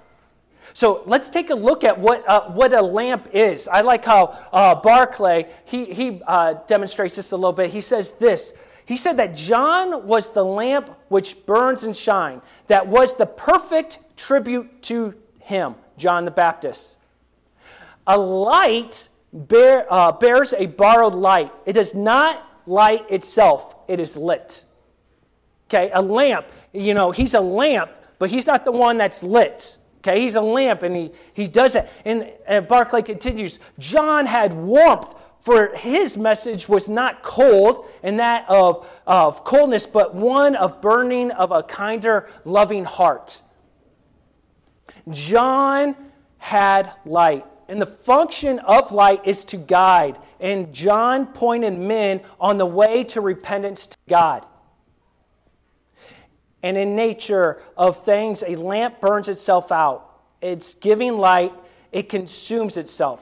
So 0.77 1.01
let's 1.07 1.31
take 1.31 1.49
a 1.49 1.55
look 1.55 1.83
at 1.83 1.99
what, 1.99 2.23
uh, 2.29 2.51
what 2.51 2.71
a 2.71 2.83
lamp 2.83 3.29
is. 3.33 3.67
I 3.67 3.81
like 3.81 4.05
how 4.05 4.37
uh, 4.53 4.75
Barclay, 4.75 5.47
he, 5.65 5.85
he 5.85 6.21
uh, 6.27 6.53
demonstrates 6.67 7.15
this 7.15 7.31
a 7.31 7.35
little 7.35 7.51
bit. 7.51 7.71
He 7.71 7.81
says 7.81 8.11
this. 8.11 8.53
He 8.85 8.95
said 8.95 9.17
that 9.17 9.33
John 9.33 10.05
was 10.05 10.29
the 10.29 10.45
lamp 10.45 10.95
which 11.07 11.43
burns 11.47 11.83
and 11.83 11.97
shine, 11.97 12.43
that 12.67 12.85
was 12.85 13.15
the 13.15 13.25
perfect 13.25 13.97
tribute 14.15 14.83
to 14.83 15.15
him, 15.39 15.73
John 15.97 16.25
the 16.25 16.31
Baptist. 16.31 16.97
A 18.05 18.15
light 18.15 19.09
bear, 19.33 19.91
uh, 19.91 20.11
bears 20.11 20.53
a 20.53 20.67
borrowed 20.67 21.15
light. 21.15 21.51
It 21.65 21.73
does 21.73 21.95
not 21.95 22.47
light 22.67 23.09
itself, 23.09 23.77
it 23.87 23.99
is 23.99 24.15
lit. 24.15 24.63
Okay, 25.71 25.89
a 25.91 26.03
lamp, 26.03 26.45
you 26.71 26.93
know, 26.93 27.09
he's 27.09 27.33
a 27.33 27.41
lamp, 27.41 27.89
but 28.19 28.29
he's 28.29 28.45
not 28.45 28.63
the 28.63 28.71
one 28.71 28.99
that's 28.99 29.23
lit. 29.23 29.77
Okay, 30.07 30.21
he's 30.21 30.35
a 30.35 30.41
lamp 30.41 30.83
and 30.83 30.95
he, 30.95 31.11
he 31.33 31.47
does 31.47 31.73
that. 31.73 31.89
And, 32.05 32.31
and 32.47 32.67
Barclay 32.67 33.01
continues 33.01 33.59
John 33.77 34.25
had 34.25 34.53
warmth, 34.53 35.13
for 35.41 35.75
his 35.75 36.17
message 36.17 36.67
was 36.67 36.89
not 36.89 37.23
cold 37.23 37.89
and 38.03 38.19
that 38.19 38.45
of, 38.49 38.87
of 39.05 39.43
coldness, 39.43 39.85
but 39.85 40.15
one 40.15 40.55
of 40.55 40.81
burning 40.81 41.31
of 41.31 41.51
a 41.51 41.63
kinder, 41.63 42.29
loving 42.45 42.85
heart. 42.85 43.41
John 45.09 45.95
had 46.37 46.91
light. 47.05 47.45
And 47.69 47.81
the 47.81 47.85
function 47.85 48.59
of 48.59 48.93
light 48.93 49.21
is 49.25 49.43
to 49.45 49.57
guide. 49.57 50.17
And 50.39 50.73
John 50.73 51.27
pointed 51.27 51.77
men 51.77 52.21
on 52.39 52.57
the 52.57 52.65
way 52.65 53.03
to 53.05 53.19
repentance 53.19 53.87
to 53.87 53.97
God. 54.07 54.45
And 56.63 56.77
in 56.77 56.95
nature 56.95 57.61
of 57.75 58.03
things, 58.03 58.43
a 58.45 58.55
lamp 58.55 58.99
burns 58.99 59.29
itself 59.29 59.71
out. 59.71 60.19
It's 60.41 60.73
giving 60.73 61.17
light, 61.17 61.53
it 61.91 62.09
consumes 62.09 62.77
itself. 62.77 63.21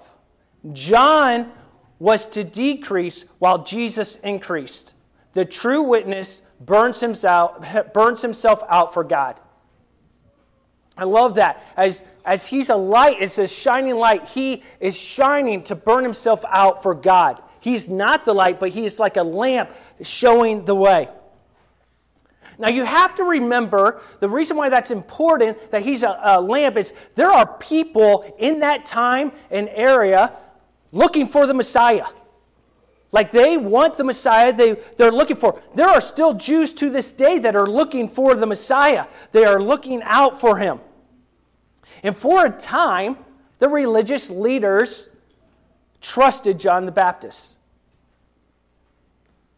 John 0.74 1.52
was 2.00 2.28
to 2.28 2.44
decrease 2.44 3.26
while 3.40 3.64
Jesus 3.64 4.18
increased. 4.18 4.94
The 5.34 5.46
true 5.46 5.82
witness 5.82 6.42
burns 6.60 7.00
himself, 7.00 7.66
burns 7.94 8.22
himself 8.22 8.64
out 8.70 8.94
for 8.94 9.04
God. 9.04 9.40
I 10.98 11.04
love 11.04 11.36
that. 11.36 11.64
As, 11.76 12.04
as 12.24 12.48
he's 12.48 12.70
a 12.70 12.76
light, 12.76 13.18
it's 13.20 13.38
a 13.38 13.48
shining 13.48 13.96
light. 13.96 14.30
He 14.30 14.64
is 14.80 14.96
shining 14.98 15.64
to 15.64 15.76
burn 15.76 16.04
himself 16.04 16.44
out 16.48 16.84
for 16.84 16.96
God. 16.96 17.42
He's 17.60 17.90
not 17.90 18.24
the 18.26 18.34
light, 18.34 18.60
but 18.60 18.70
he 18.70 18.86
is 18.86 18.98
like 19.00 19.18
a 19.18 19.24
lamp 19.24 19.72
showing 20.02 20.66
the 20.66 20.76
way. 20.76 21.10
Now, 22.58 22.70
you 22.70 22.86
have 22.86 23.16
to 23.16 23.24
remember 23.24 24.02
the 24.20 24.30
reason 24.30 24.56
why 24.56 24.70
that's 24.70 24.92
important 24.92 25.72
that 25.72 25.82
he's 25.82 26.04
a, 26.04 26.20
a, 26.24 26.42
lamp 26.42 26.78
is 26.78 26.94
there 27.16 27.32
are 27.32 27.46
people 27.58 28.36
in 28.40 28.60
that 28.60 28.86
time 28.86 29.32
and 29.52 29.70
area 29.70 30.34
looking 30.92 31.28
for 31.28 31.46
the 31.48 31.54
Messiah. 31.54 32.06
Like 33.12 33.32
they 33.32 33.58
want 33.58 33.98
the 33.98 34.04
Messiah, 34.04 34.54
they, 34.54 34.74
they're 34.98 35.12
looking 35.12 35.38
for. 35.38 35.62
There 35.74 35.88
are 35.88 36.02
still 36.02 36.34
Jews 36.34 36.74
to 36.76 36.90
this 36.90 37.12
day 37.12 37.40
that 37.40 37.56
are 37.56 37.68
looking 37.68 38.10
for 38.10 38.36
the 38.36 38.46
Messiah, 38.46 39.08
they 39.32 39.46
are 39.46 39.62
looking 39.62 40.02
out 40.04 40.40
for 40.40 40.58
him. 40.58 40.80
And 42.04 42.16
for 42.16 42.46
a 42.46 42.50
time, 42.50 43.18
the 43.60 43.70
religious 43.70 44.30
leaders 44.30 45.10
trusted 46.02 46.60
John 46.60 46.86
the 46.86 46.92
Baptist. 46.92 47.55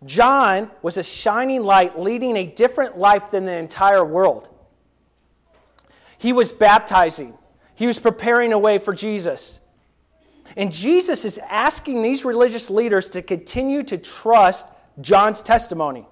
John 0.06 0.70
was 0.82 0.98
a 0.98 1.04
shining 1.04 1.64
light 1.64 2.00
leading 2.00 2.38
a 2.38 2.46
different 2.46 2.98
life 2.98 3.32
than 3.32 3.46
the 3.46 3.54
entire 3.54 4.06
world. 4.06 4.50
He 6.18 6.34
was 6.34 6.52
baptizing, 6.52 7.34
he 7.76 7.88
was 7.88 8.00
preparing 8.00 8.54
a 8.54 8.60
way 8.60 8.80
for 8.80 8.94
Jesus. 8.94 9.60
And 10.56 10.72
Jesus 10.72 11.26
is 11.26 11.38
asking 11.50 12.02
these 12.02 12.24
religious 12.24 12.70
leaders 12.70 13.10
to 13.12 13.22
continue 13.22 13.84
to 13.84 13.98
trust 13.98 14.66
John's 15.02 15.42
testimony. 15.42 16.08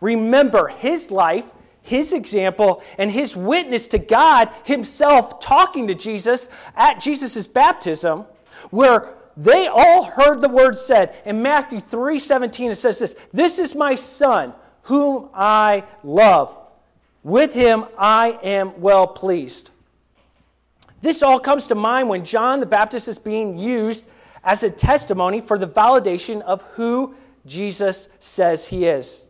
Remember, 0.00 0.68
his 0.68 1.10
life, 1.10 1.46
his 1.82 2.12
example, 2.12 2.82
and 2.98 3.10
his 3.10 3.34
witness 3.36 3.88
to 3.88 3.98
God 3.98 4.50
himself 4.64 5.40
talking 5.40 5.86
to 5.88 5.94
Jesus 5.94 6.48
at 6.76 7.00
Jesus' 7.00 7.46
baptism, 7.46 8.26
where 8.70 9.14
they 9.38 9.68
all 9.68 10.02
heard 10.02 10.40
the 10.40 10.48
word 10.48 10.76
said. 10.76 11.14
In 11.24 11.40
Matthew 11.40 11.78
3 11.78 12.18
17, 12.18 12.72
it 12.72 12.74
says 12.74 12.98
this 12.98 13.14
This 13.32 13.60
is 13.60 13.76
my 13.76 13.94
son, 13.94 14.52
whom 14.82 15.28
I 15.32 15.84
love. 16.02 16.56
With 17.22 17.54
him 17.54 17.84
I 17.96 18.38
am 18.42 18.80
well 18.80 19.06
pleased. 19.06 19.70
This 21.00 21.22
all 21.22 21.38
comes 21.38 21.68
to 21.68 21.76
mind 21.76 22.08
when 22.08 22.24
John 22.24 22.58
the 22.58 22.66
Baptist 22.66 23.06
is 23.06 23.20
being 23.20 23.56
used 23.56 24.08
as 24.42 24.64
a 24.64 24.70
testimony 24.70 25.40
for 25.40 25.56
the 25.56 25.68
validation 25.68 26.42
of 26.42 26.62
who 26.72 27.14
Jesus 27.46 28.08
says 28.18 28.66
he 28.66 28.86
is. 28.86 29.24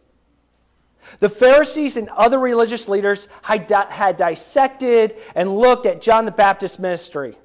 The 1.20 1.28
Pharisees 1.28 1.98
and 1.98 2.08
other 2.10 2.38
religious 2.38 2.88
leaders 2.88 3.28
had 3.42 3.66
dissected 3.66 5.16
and 5.34 5.58
looked 5.58 5.84
at 5.84 6.00
John 6.00 6.24
the 6.24 6.30
Baptist's 6.30 6.78
ministry. 6.78 7.36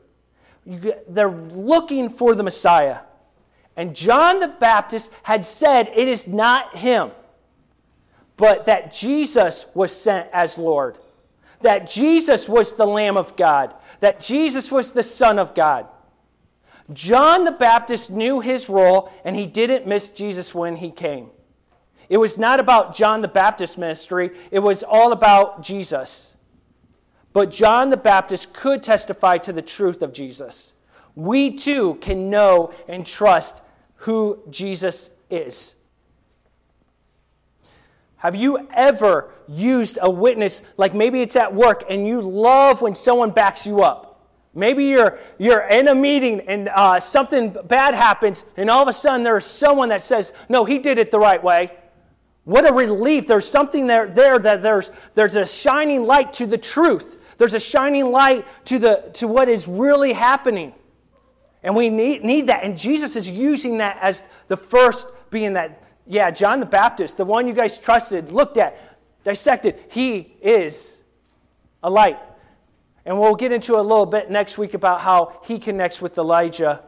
They're 0.66 1.30
looking 1.30 2.10
for 2.10 2.36
the 2.36 2.44
Messiah. 2.44 3.00
And 3.76 3.96
John 3.96 4.40
the 4.40 4.48
Baptist 4.48 5.12
had 5.24 5.46
said 5.46 5.92
it 5.96 6.08
is 6.08 6.28
not 6.28 6.78
him, 6.78 7.12
but 8.38 8.66
that 8.66 8.94
Jesus 8.94 9.66
was 9.74 9.96
sent 9.96 10.30
as 10.32 10.58
Lord, 10.58 10.98
that 11.62 11.90
Jesus 11.90 12.48
was 12.48 12.74
the 12.74 12.86
Lamb 12.86 13.18
of 13.18 13.36
God, 13.36 13.74
that 14.00 14.20
Jesus 14.20 14.72
was 14.72 14.92
the 14.92 15.04
Son 15.04 15.40
of 15.40 15.56
God. 15.56 15.88
John 16.92 17.46
the 17.46 17.52
Baptist 17.52 18.12
knew 18.12 18.42
his 18.42 18.70
role 18.70 19.12
and 19.24 19.36
he 19.36 19.46
didn't 19.46 19.88
miss 19.88 20.10
Jesus 20.10 20.54
when 20.54 20.76
he 20.76 20.92
came. 20.92 21.30
It 22.10 22.18
was 22.18 22.38
not 22.38 22.60
about 22.60 22.96
John 22.96 23.22
the 23.22 23.28
Baptist 23.28 23.78
ministry, 23.78 24.32
it 24.52 24.60
was 24.60 24.84
all 24.84 25.12
about 25.12 25.64
Jesus. 25.64 26.36
But 27.34 27.50
John 27.50 27.90
the 27.90 27.98
Baptist 27.98 28.54
could 28.54 28.84
testify 28.84 29.40
to 29.40 29.52
the 29.52 29.62
truth 29.62 30.04
of 30.04 30.14
Jesus. 30.14 30.74
We 31.16 31.52
too 31.52 31.96
can 31.96 32.30
know 32.30 32.74
and 32.88 33.06
trust 33.06 33.64
who 33.96 34.40
Jesus 34.50 35.10
is. 35.30 35.76
Have 38.18 38.36
you 38.36 38.68
ever 38.74 39.32
used 39.48 39.98
a 40.02 40.10
witness, 40.10 40.62
like 40.78 40.94
maybe 40.94 41.22
it's 41.22 41.36
at 41.36 41.54
work, 41.54 41.84
and 41.90 42.08
you 42.08 42.22
love 42.22 42.82
when 42.82 42.96
someone 42.96 43.32
backs 43.32 43.68
you 43.68 43.82
up? 43.82 44.22
Maybe 44.56 44.86
you're, 44.86 45.20
you're 45.40 45.68
in 45.68 45.88
a 45.88 45.96
meeting 45.96 46.42
and 46.42 46.70
uh, 46.70 47.00
something 47.00 47.56
bad 47.66 47.96
happens, 47.96 48.46
and 48.56 48.70
all 48.70 48.82
of 48.82 48.88
a 48.88 48.94
sudden 48.94 49.24
there's 49.24 49.46
someone 49.46 49.90
that 49.90 50.04
says, 50.04 50.32
No, 50.48 50.64
he 50.64 50.80
did 50.80 51.00
it 51.00 51.12
the 51.12 51.20
right 51.20 51.44
way. 51.44 51.72
What 52.46 52.70
a 52.70 52.74
relief. 52.74 53.26
There's 53.26 53.50
something 53.50 53.88
there, 53.88 54.08
there 54.08 54.38
that 54.40 54.62
there's, 54.62 54.92
there's 55.16 55.36
a 55.36 55.46
shining 55.46 56.04
light 56.04 56.34
to 56.34 56.46
the 56.46 56.58
truth. 56.58 57.20
There's 57.38 57.54
a 57.54 57.60
shining 57.60 58.12
light 58.12 58.46
to, 58.66 58.80
the, 58.80 59.10
to 59.16 59.28
what 59.28 59.50
is 59.50 59.68
really 59.68 60.14
happening. 60.14 60.74
And 61.64 61.76
we 61.76 61.90
need, 61.90 62.24
need 62.24 62.48
that. 62.48 62.64
And 62.64 62.78
Jesus 62.78 63.16
is 63.16 63.30
using 63.30 63.78
that 63.78 63.98
as 64.02 64.24
the 64.48 64.58
first 64.58 65.10
being 65.30 65.54
that 65.54 65.84
yeah, 66.06 66.32
John 66.32 66.60
the 66.60 66.66
Baptist, 66.66 67.18
the 67.18 67.26
one 67.26 67.48
you 67.48 67.54
guys 67.54 67.78
trusted, 67.78 68.32
looked 68.32 68.58
at, 68.58 68.78
dissected, 69.24 69.80
he 69.90 70.36
is 70.42 71.00
a 71.82 71.90
light. 71.90 72.20
And 73.06 73.20
we'll 73.20 73.36
get 73.36 73.52
into 73.52 73.78
a 73.78 73.82
little 73.82 74.06
bit 74.06 74.30
next 74.30 74.58
week 74.58 74.74
about 74.74 75.02
how 75.02 75.42
he 75.46 75.60
connects 75.60 76.02
with 76.02 76.18
Elijah. 76.18 76.84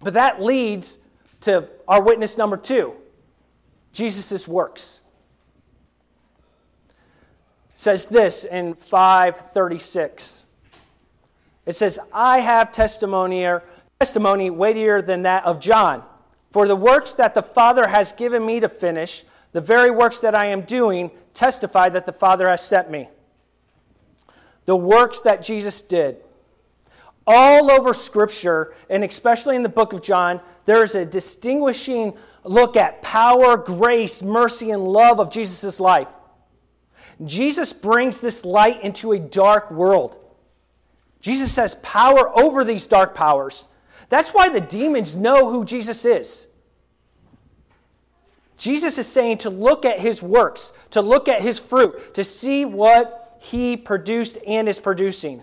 But 0.00 0.14
that 0.14 0.42
leads 0.42 0.98
to 1.42 1.68
our 1.86 2.02
witness 2.02 2.36
number 2.36 2.56
two 2.56 2.94
Jesus' 3.92 4.46
works. 4.46 5.00
Says 7.78 8.08
this 8.08 8.42
in 8.42 8.74
536. 8.74 10.44
It 11.64 11.76
says, 11.76 12.00
I 12.12 12.40
have 12.40 12.72
testimony, 12.72 13.46
testimony 14.00 14.50
weightier 14.50 15.00
than 15.00 15.22
that 15.22 15.44
of 15.44 15.60
John 15.60 16.02
for 16.50 16.66
the 16.66 16.74
works 16.74 17.14
that 17.14 17.34
the 17.34 17.42
Father 17.42 17.86
has 17.86 18.10
given 18.10 18.44
me 18.44 18.58
to 18.58 18.68
finish, 18.68 19.22
the 19.52 19.60
very 19.60 19.92
works 19.92 20.18
that 20.18 20.34
I 20.34 20.46
am 20.46 20.62
doing, 20.62 21.12
testify 21.34 21.88
that 21.90 22.04
the 22.04 22.12
Father 22.12 22.48
has 22.48 22.64
sent 22.64 22.90
me. 22.90 23.08
The 24.64 24.74
works 24.74 25.20
that 25.20 25.40
Jesus 25.40 25.80
did. 25.80 26.16
All 27.28 27.70
over 27.70 27.94
Scripture, 27.94 28.74
and 28.90 29.04
especially 29.04 29.54
in 29.54 29.62
the 29.62 29.68
book 29.68 29.92
of 29.92 30.02
John, 30.02 30.40
there 30.64 30.82
is 30.82 30.96
a 30.96 31.06
distinguishing 31.06 32.18
look 32.42 32.76
at 32.76 33.02
power, 33.02 33.56
grace, 33.56 34.20
mercy, 34.20 34.72
and 34.72 34.82
love 34.82 35.20
of 35.20 35.30
Jesus' 35.30 35.78
life. 35.78 36.08
Jesus 37.24 37.72
brings 37.72 38.20
this 38.20 38.44
light 38.44 38.82
into 38.82 39.12
a 39.12 39.18
dark 39.18 39.70
world. 39.70 40.16
Jesus 41.20 41.56
has 41.56 41.74
power 41.76 42.36
over 42.38 42.62
these 42.62 42.86
dark 42.86 43.14
powers. 43.14 43.68
That's 44.08 44.30
why 44.30 44.48
the 44.48 44.60
demons 44.60 45.16
know 45.16 45.50
who 45.50 45.64
Jesus 45.64 46.04
is. 46.04 46.46
Jesus 48.56 48.98
is 48.98 49.06
saying 49.06 49.38
to 49.38 49.50
look 49.50 49.84
at 49.84 50.00
his 50.00 50.22
works, 50.22 50.72
to 50.90 51.02
look 51.02 51.28
at 51.28 51.42
his 51.42 51.58
fruit, 51.58 52.14
to 52.14 52.24
see 52.24 52.64
what 52.64 53.36
he 53.40 53.76
produced 53.76 54.38
and 54.46 54.68
is 54.68 54.80
producing. 54.80 55.42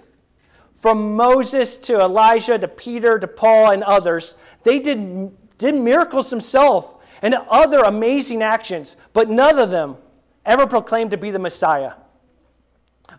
from 0.85 1.15
Moses 1.15 1.79
to 1.79 1.99
Elijah 1.99 2.59
to 2.59 2.67
Peter 2.67 3.17
to 3.17 3.25
Paul 3.25 3.71
and 3.71 3.83
others, 3.83 4.35
they 4.63 4.77
did, 4.77 5.31
did 5.57 5.73
miracles 5.73 6.29
themselves 6.29 6.87
and 7.23 7.33
other 7.49 7.79
amazing 7.79 8.43
actions, 8.43 8.95
but 9.11 9.27
none 9.27 9.57
of 9.57 9.71
them 9.71 9.97
ever 10.45 10.67
proclaimed 10.67 11.11
to 11.11 11.17
be 11.17 11.31
the 11.31 11.39
Messiah. 11.39 11.93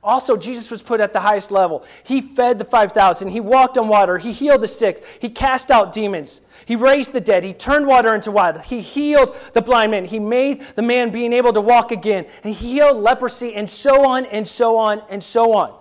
Also, 0.02 0.36
Jesus 0.36 0.70
was 0.70 0.82
put 0.82 1.00
at 1.00 1.12
the 1.12 1.20
highest 1.20 1.50
level. 1.50 1.84
He 2.04 2.20
fed 2.20 2.58
the 2.58 2.64
5,000. 2.64 3.28
He 3.28 3.40
walked 3.40 3.78
on 3.78 3.88
water. 3.88 4.18
He 4.18 4.32
healed 4.32 4.60
the 4.60 4.68
sick. 4.68 5.04
He 5.20 5.28
cast 5.28 5.70
out 5.70 5.92
demons. 5.92 6.40
He 6.64 6.76
raised 6.76 7.12
the 7.12 7.20
dead. 7.20 7.44
He 7.44 7.52
turned 7.52 7.86
water 7.86 8.14
into 8.14 8.30
wine. 8.30 8.58
He 8.60 8.80
healed 8.80 9.36
the 9.52 9.62
blind 9.62 9.92
man. 9.92 10.04
He 10.04 10.18
made 10.18 10.60
the 10.74 10.82
man 10.82 11.10
being 11.10 11.32
able 11.32 11.52
to 11.52 11.60
walk 11.60 11.92
again. 11.92 12.26
And 12.42 12.54
he 12.54 12.72
healed 12.72 12.96
leprosy, 12.98 13.54
and 13.54 13.68
so 13.68 14.06
on, 14.06 14.26
and 14.26 14.46
so 14.46 14.76
on, 14.76 15.02
and 15.08 15.22
so 15.22 15.54
on. 15.54 15.76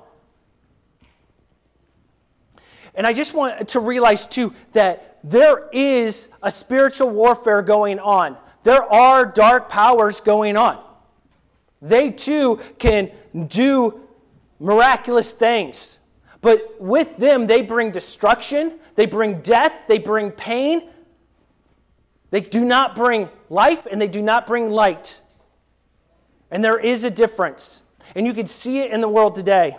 And 2.94 3.06
I 3.06 3.14
just 3.14 3.34
want 3.34 3.70
to 3.70 3.80
realize, 3.80 4.28
too, 4.28 4.54
that 4.72 5.20
there 5.24 5.68
is 5.74 6.30
a 6.42 6.52
spiritual 6.52 7.10
warfare 7.10 7.62
going 7.64 8.00
on. 8.00 8.38
There 8.64 8.84
are 8.84 9.25
dark 9.25 9.70
powers 9.70 10.20
going 10.20 10.58
on. 10.58 10.85
They, 11.82 12.12
too, 12.12 12.60
can 12.79 13.12
do 13.48 14.01
miraculous 14.60 15.34
things. 15.34 16.00
But 16.41 16.79
with 16.79 17.17
them, 17.17 17.48
they 17.48 17.62
bring 17.62 17.91
destruction, 17.91 18.79
they 18.96 19.05
bring 19.05 19.41
death, 19.41 19.74
they 19.88 19.98
bring 19.98 20.32
pain. 20.32 20.89
They 22.32 22.41
do 22.41 22.65
not 22.65 22.96
bring 22.96 23.29
life 23.50 23.86
and 23.89 24.01
they 24.01 24.08
do 24.08 24.22
not 24.22 24.46
bring 24.46 24.70
light. 24.70 25.22
And 26.51 26.63
there 26.63 26.77
is 26.77 27.03
a 27.03 27.10
difference. 27.10 27.84
And 28.15 28.25
you 28.25 28.34
can 28.34 28.46
see 28.46 28.79
it 28.79 28.91
in 28.91 29.01
the 29.01 29.10
world 29.10 29.36
today. 29.36 29.77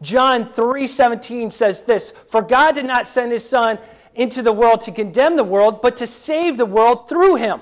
John 0.00 0.48
3:17 0.48 1.50
says 1.50 1.82
this, 1.82 2.10
"For 2.28 2.42
God 2.42 2.74
did 2.74 2.84
not 2.84 3.06
send 3.06 3.32
his 3.32 3.48
son 3.48 3.78
into 4.14 4.42
the 4.42 4.52
world 4.52 4.80
to 4.82 4.92
condemn 4.92 5.36
the 5.36 5.44
world, 5.44 5.82
but 5.82 5.96
to 5.96 6.06
save 6.06 6.56
the 6.56 6.66
world 6.66 7.08
through 7.08 7.36
him." 7.36 7.60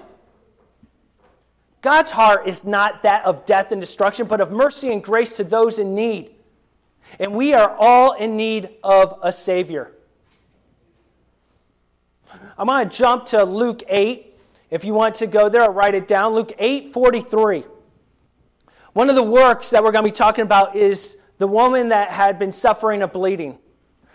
God's 1.87 2.11
heart 2.11 2.49
is 2.49 2.64
not 2.64 3.02
that 3.02 3.25
of 3.25 3.47
death 3.47 3.71
and 3.71 3.81
destruction, 3.81 4.26
but 4.26 4.40
of 4.40 4.50
mercy 4.50 4.90
and 4.90 5.00
grace 5.00 5.35
to 5.35 5.45
those 5.45 5.78
in 5.78 5.95
need. 5.95 6.33
And 7.21 7.33
we 7.33 7.55
are 7.55 7.76
all 7.78 8.14
in 8.14 8.37
need 8.37 8.71
of 8.83 9.21
a 9.23 9.31
Savior. 9.31 9.93
I'm 12.59 12.66
going 12.66 12.88
to 12.88 12.93
jump 12.93 13.26
to 13.26 13.45
Luke 13.45 13.85
8. 13.87 14.37
If 14.69 14.85
you 14.85 14.95
want 14.95 15.14
to 15.14 15.28
go 15.28 15.49
there, 15.49 15.62
I'll 15.62 15.73
write 15.73 15.95
it 15.95 16.09
down. 16.09 16.35
Luke 16.35 16.52
8 16.59 16.93
43. 16.93 17.62
One 18.93 19.09
of 19.09 19.14
the 19.14 19.23
works 19.23 19.71
that 19.71 19.85
we're 19.85 19.93
going 19.93 20.05
to 20.05 20.11
be 20.11 20.16
talking 20.16 20.43
about 20.43 20.75
is 20.75 21.19
the 21.38 21.47
woman 21.47 21.90
that 21.90 22.11
had 22.11 22.37
been 22.37 22.50
suffering 22.50 23.02
a 23.02 23.07
bleeding. 23.07 23.61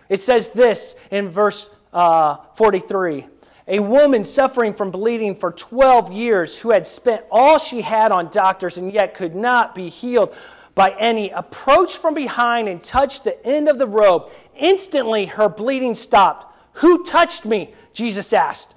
It 0.09 0.19
says 0.19 0.49
this 0.49 0.97
in 1.09 1.29
verse 1.29 1.69
uh, 1.93 2.35
43 2.55 3.27
A 3.71 3.79
woman 3.79 4.25
suffering 4.25 4.73
from 4.73 4.91
bleeding 4.91 5.33
for 5.33 5.53
12 5.53 6.11
years, 6.11 6.57
who 6.57 6.71
had 6.71 6.85
spent 6.85 7.23
all 7.31 7.57
she 7.57 7.79
had 7.79 8.11
on 8.11 8.29
doctors 8.29 8.75
and 8.75 8.91
yet 8.91 9.15
could 9.15 9.33
not 9.33 9.73
be 9.73 9.87
healed 9.87 10.35
by 10.75 10.89
any, 10.99 11.29
approached 11.29 11.95
from 11.95 12.13
behind 12.13 12.67
and 12.67 12.83
touched 12.83 13.23
the 13.23 13.43
end 13.47 13.69
of 13.69 13.77
the 13.77 13.87
robe. 13.87 14.29
Instantly, 14.57 15.25
her 15.25 15.47
bleeding 15.47 15.95
stopped. 15.95 16.53
Who 16.79 17.05
touched 17.05 17.45
me? 17.45 17.73
Jesus 17.93 18.33
asked. 18.33 18.75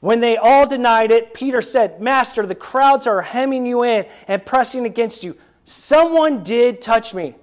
When 0.00 0.20
they 0.20 0.36
all 0.36 0.66
denied 0.66 1.10
it, 1.10 1.32
Peter 1.32 1.62
said, 1.62 2.02
Master, 2.02 2.44
the 2.44 2.54
crowds 2.54 3.06
are 3.06 3.22
hemming 3.22 3.64
you 3.64 3.84
in 3.84 4.04
and 4.28 4.44
pressing 4.44 4.84
against 4.84 5.24
you. 5.24 5.34
Someone 5.64 6.42
did 6.42 6.82
touch 6.82 7.14
me 7.14 7.36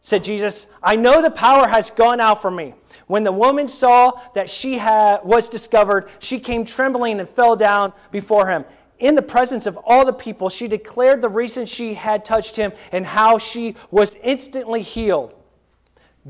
said 0.00 0.24
Jesus, 0.24 0.68
I 0.82 0.96
know 0.96 1.20
the 1.20 1.30
power 1.30 1.66
has 1.66 1.90
gone 1.90 2.20
out 2.20 2.40
from 2.40 2.56
me. 2.56 2.74
When 3.06 3.24
the 3.24 3.32
woman 3.32 3.68
saw 3.68 4.12
that 4.34 4.48
she 4.48 4.78
had, 4.78 5.24
was 5.24 5.48
discovered, 5.48 6.08
she 6.18 6.38
came 6.38 6.64
trembling 6.64 7.20
and 7.20 7.28
fell 7.28 7.56
down 7.56 7.92
before 8.10 8.48
him. 8.48 8.64
In 8.98 9.14
the 9.14 9.22
presence 9.22 9.66
of 9.66 9.78
all 9.84 10.04
the 10.04 10.12
people, 10.12 10.48
she 10.48 10.66
declared 10.68 11.20
the 11.20 11.28
reason 11.28 11.66
she 11.66 11.94
had 11.94 12.24
touched 12.24 12.56
him 12.56 12.72
and 12.90 13.06
how 13.06 13.38
she 13.38 13.76
was 13.90 14.16
instantly 14.22 14.82
healed. 14.82 15.34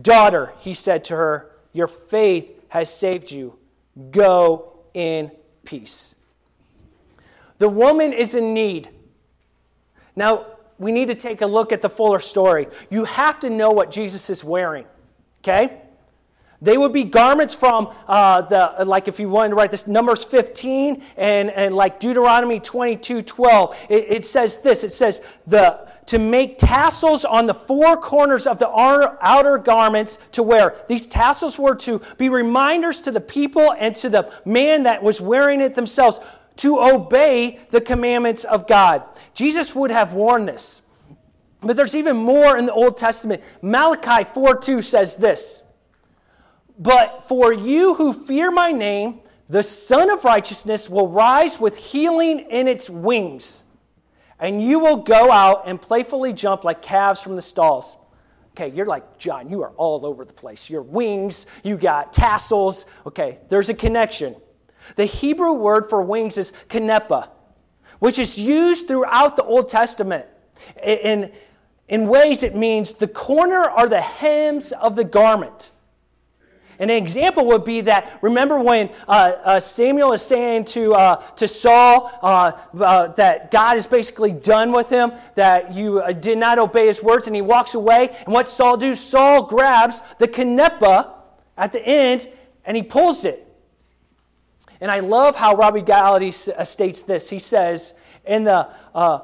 Daughter, 0.01 0.53
he 0.61 0.75
said 0.75 1.05
to 1.05 1.17
her, 1.17 1.51
your 1.73 1.89
faith 1.89 2.51
has 2.69 2.93
saved 2.93 3.31
you. 3.31 3.59
Go 4.11 4.79
in 4.95 5.31
peace. 5.65 6.15
The 7.59 7.69
woman 7.69 8.13
is 8.13 8.35
in 8.35 8.55
need. 8.55 8.89
Now, 10.15 10.47
we 10.79 10.93
need 10.93 11.09
to 11.09 11.15
take 11.15 11.41
a 11.41 11.47
look 11.47 11.73
at 11.73 11.83
the 11.83 11.91
fuller 11.91 12.21
story. 12.21 12.69
You 12.91 13.05
have 13.05 13.41
to 13.41 13.51
know 13.51 13.71
what 13.71 13.91
Jesus 13.91 14.31
is 14.31 14.45
wearing, 14.45 14.87
okay? 15.43 15.83
They 16.61 16.77
would 16.77 16.93
be 16.93 17.05
garments 17.05 17.55
from 17.55 17.95
uh, 18.09 18.43
the, 18.43 18.85
like 18.85 19.07
if 19.07 19.21
you 19.21 19.29
wanted 19.29 19.51
to 19.51 19.55
write 19.55 19.71
this, 19.71 19.87
Numbers 19.87 20.25
15 20.25 21.03
and, 21.17 21.51
and 21.51 21.75
like 21.75 22.01
Deuteronomy 22.01 22.59
22 22.59 23.23
12. 23.23 23.87
It, 23.89 23.95
it 24.09 24.25
says 24.25 24.61
this 24.61 24.83
it 24.83 24.91
says, 24.91 25.23
the, 25.47 25.89
to 26.07 26.19
make 26.19 26.59
tassels 26.59 27.25
on 27.25 27.47
the 27.47 27.55
four 27.55 27.97
corners 27.97 28.47
of 28.47 28.59
the 28.59 28.69
outer 28.69 29.59
garments 29.59 30.19
to 30.33 30.43
wear. 30.43 30.77
These 30.89 31.07
tassels 31.07 31.59
were 31.59 31.77
to 31.77 32.01
be 32.17 32.29
reminders 32.29 33.03
to 33.03 33.13
the 33.13 33.21
people 33.21 33.75
and 33.79 33.95
to 33.97 34.09
the 34.09 34.33
man 34.45 34.85
that 34.85 35.03
was 35.03 35.21
wearing 35.21 35.61
it 35.61 35.75
themselves 35.75 36.19
to 36.59 36.81
obey 36.81 37.61
the 37.71 37.81
commandments 37.81 38.45
of 38.45 38.67
God. 38.67 39.03
Jesus 39.35 39.75
would 39.75 39.91
have 39.91 40.13
warned 40.13 40.49
this. 40.49 40.83
But 41.61 41.77
there's 41.77 41.97
even 41.97 42.17
more 42.17 42.57
in 42.57 42.67
the 42.67 42.73
Old 42.73 42.97
Testament. 42.97 43.43
Malachi 43.63 44.25
4 44.33 44.59
2 44.59 44.83
says 44.83 45.17
this 45.17 45.63
But 46.79 47.27
for 47.27 47.53
you 47.53 47.95
who 47.95 48.13
fear 48.13 48.51
my 48.51 48.71
name, 48.71 49.21
the 49.49 49.63
Sun 49.63 50.11
of 50.11 50.25
Righteousness 50.25 50.89
will 50.91 51.09
rise 51.09 51.59
with 51.59 51.77
healing 51.77 52.41
in 52.51 52.69
its 52.69 52.91
wings, 52.91 53.65
and 54.39 54.63
you 54.63 54.79
will 54.79 54.99
go 54.99 55.33
out 55.33 55.63
and 55.67 55.81
playfully 55.81 56.33
jump 56.33 56.65
like 56.65 56.83
calves 56.83 57.23
from 57.23 57.35
the 57.35 57.43
stalls. 57.43 57.97
Okay, 58.51 58.75
you're 58.75 58.87
like, 58.87 59.19
John, 59.19 59.49
you 59.49 59.63
are 59.63 59.71
all 59.77 60.05
over 60.05 60.25
the 60.25 60.33
place. 60.33 60.69
Your 60.69 60.83
wings, 60.83 61.47
you 61.63 61.77
got 61.77 62.13
tassels. 62.13 62.87
Okay, 63.07 63.39
there's 63.49 63.69
a 63.69 63.75
connection. 63.75 64.35
The 64.97 65.05
Hebrew 65.05 65.53
word 65.53 65.89
for 65.89 66.03
wings 66.03 66.39
is 66.39 66.53
kenepa, 66.69 67.29
which 67.99 68.19
is 68.19 68.39
used 68.39 68.89
throughout 68.89 69.37
the 69.37 69.45
Old 69.45 69.69
Testament. 69.69 70.27
In, 70.83 71.33
in 71.89 72.09
ways, 72.09 72.43
it 72.43 72.55
means 72.55 72.93
the 72.95 73.09
corner 73.09 73.63
are 73.63 73.89
the 73.89 74.01
hems 74.01 74.73
of 74.73 74.97
the 74.97 75.05
garment. 75.05 75.73
An 76.81 76.91
example 76.91 77.45
would 77.47 77.65
be 77.65 77.81
that 77.83 78.19
remember 78.23 78.59
when 78.59 78.91
uh, 79.09 79.33
uh, 79.45 79.61
Samuel 79.61 80.13
is 80.13 80.23
saying 80.23 80.67
to, 80.67 80.95
uh, 80.95 81.17
to 81.35 81.49
Saul 81.49 82.13
uh, 82.23 82.53
uh, 82.79 83.09
that 83.15 83.51
God 83.51 83.77
is 83.77 83.87
basically 83.87 84.31
done 84.31 84.71
with 84.71 84.89
him, 84.89 85.13
that 85.35 85.75
you 85.75 86.01
uh, 86.01 86.13
did 86.13 86.39
not 86.39 86.59
obey 86.59 86.87
his 86.87 87.03
words, 87.03 87.27
and 87.27 87.35
he 87.35 87.43
walks 87.43 87.75
away. 87.75 88.17
And 88.25 88.33
what 88.33 88.47
Saul 88.47 88.77
do? 88.77 88.95
Saul 88.95 89.47
grabs 89.47 90.03
the 90.19 90.29
kenepa 90.29 91.15
at 91.57 91.73
the 91.73 91.85
end 91.85 92.29
and 92.65 92.77
he 92.77 92.83
pulls 92.83 93.25
it. 93.25 93.45
And 94.81 94.91
I 94.91 95.01
love 95.01 95.37
how 95.37 95.55
Robby 95.55 95.83
Gallaty 95.83 96.49
uh, 96.49 96.65
states 96.65 97.03
this. 97.03 97.29
He 97.29 97.39
says, 97.39 97.95
in 98.25 98.45
the 98.45 98.69
uh, 98.95 99.21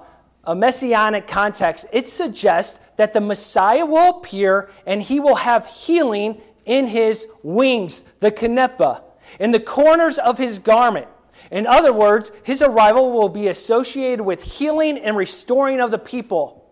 a 0.47 0.55
messianic 0.55 1.27
context, 1.27 1.87
it 1.93 2.07
suggests 2.07 2.81
that 2.97 3.12
the 3.12 3.21
Messiah 3.21 3.87
will 3.87 4.19
appear 4.19 4.71
and 4.87 5.03
he 5.03 5.21
will 5.21 5.37
have 5.37 5.67
healing 5.67 6.40
in 6.64 6.87
his 6.87 7.27
wings, 7.43 8.05
the 8.21 8.31
kenepa, 8.31 9.03
in 9.40 9.53
the 9.53 9.61
corners 9.61 10.19
of 10.19 10.38
his 10.38 10.59
garment. 10.59 11.09
In 11.51 11.67
other 11.67 11.93
words, 11.93 12.33
his 12.43 12.62
arrival 12.62 13.12
will 13.12 13.29
be 13.29 13.49
associated 13.49 14.25
with 14.25 14.43
healing 14.43 14.99
and 14.99 15.17
restoring 15.17 15.81
of 15.81 15.90
the 15.90 15.99
people. 15.99 16.64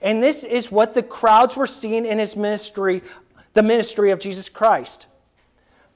And 0.00 0.22
this 0.22 0.44
is 0.44 0.70
what 0.70 0.94
the 0.94 1.02
crowds 1.02 1.56
were 1.56 1.66
seeing 1.66 2.04
in 2.04 2.18
his 2.18 2.36
ministry, 2.36 3.02
the 3.54 3.62
ministry 3.62 4.10
of 4.10 4.18
Jesus 4.18 4.48
Christ. 4.48 5.06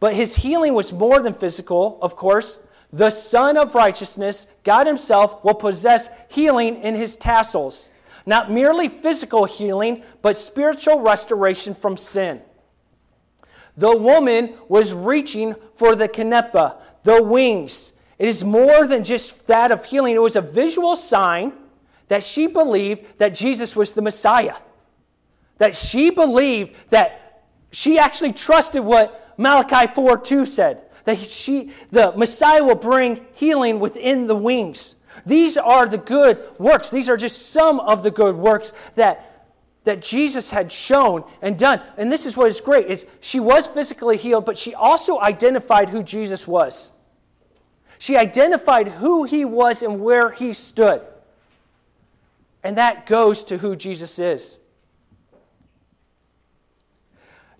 But 0.04 0.12
his 0.12 0.36
healing 0.36 0.74
was 0.74 0.92
more 0.92 1.18
than 1.20 1.32
physical, 1.32 1.98
of 2.02 2.14
course. 2.14 2.60
The 2.92 3.08
Son 3.08 3.56
of 3.56 3.74
Righteousness, 3.74 4.46
God 4.62 4.86
Himself, 4.86 5.42
will 5.42 5.54
possess 5.54 6.10
healing 6.28 6.82
in 6.82 6.94
His 6.94 7.16
tassels. 7.16 7.88
Not 8.26 8.52
merely 8.52 8.88
physical 8.88 9.46
healing, 9.46 10.02
but 10.20 10.36
spiritual 10.36 11.00
restoration 11.00 11.74
from 11.74 11.96
sin. 11.96 12.42
The 13.78 13.96
woman 13.96 14.52
was 14.68 14.92
reaching 14.92 15.54
for 15.74 15.96
the 15.96 16.10
kenepa, 16.10 16.76
the 17.02 17.22
wings. 17.22 17.94
It 18.18 18.28
is 18.28 18.44
more 18.44 18.86
than 18.86 19.04
just 19.04 19.46
that 19.46 19.72
of 19.72 19.86
healing, 19.86 20.16
it 20.16 20.20
was 20.20 20.36
a 20.36 20.42
visual 20.42 20.96
sign 20.96 21.54
that 22.08 22.22
she 22.22 22.46
believed 22.46 23.06
that 23.16 23.34
Jesus 23.34 23.74
was 23.74 23.94
the 23.94 24.02
Messiah. 24.02 24.56
That 25.56 25.74
she 25.74 26.10
believed 26.10 26.74
that 26.90 27.46
she 27.70 27.98
actually 27.98 28.34
trusted 28.34 28.84
what 28.84 29.22
Malachi 29.36 29.92
4 29.92 30.18
2 30.18 30.46
said 30.46 30.82
that 31.04 31.18
she, 31.18 31.72
the 31.90 32.12
Messiah 32.16 32.64
will 32.64 32.74
bring 32.74 33.24
healing 33.34 33.80
within 33.80 34.26
the 34.26 34.36
wings. 34.36 34.96
These 35.26 35.56
are 35.56 35.86
the 35.86 35.98
good 35.98 36.42
works. 36.58 36.90
These 36.90 37.08
are 37.08 37.16
just 37.16 37.50
some 37.50 37.80
of 37.80 38.02
the 38.02 38.10
good 38.10 38.36
works 38.36 38.72
that 38.94 39.30
that 39.84 40.00
Jesus 40.00 40.50
had 40.50 40.72
shown 40.72 41.24
and 41.42 41.58
done. 41.58 41.80
And 41.96 42.10
this 42.10 42.26
is 42.26 42.36
what 42.36 42.48
is 42.48 42.60
great 42.60 42.86
is 42.86 43.06
she 43.20 43.38
was 43.38 43.66
physically 43.66 44.16
healed, 44.16 44.46
but 44.46 44.58
she 44.58 44.74
also 44.74 45.20
identified 45.20 45.90
who 45.90 46.02
Jesus 46.02 46.48
was. 46.48 46.92
She 47.98 48.16
identified 48.16 48.88
who 48.88 49.24
he 49.24 49.44
was 49.44 49.82
and 49.82 50.00
where 50.00 50.30
he 50.30 50.52
stood. 50.52 51.02
And 52.62 52.78
that 52.78 53.06
goes 53.06 53.44
to 53.44 53.58
who 53.58 53.76
Jesus 53.76 54.18
is. 54.18 54.58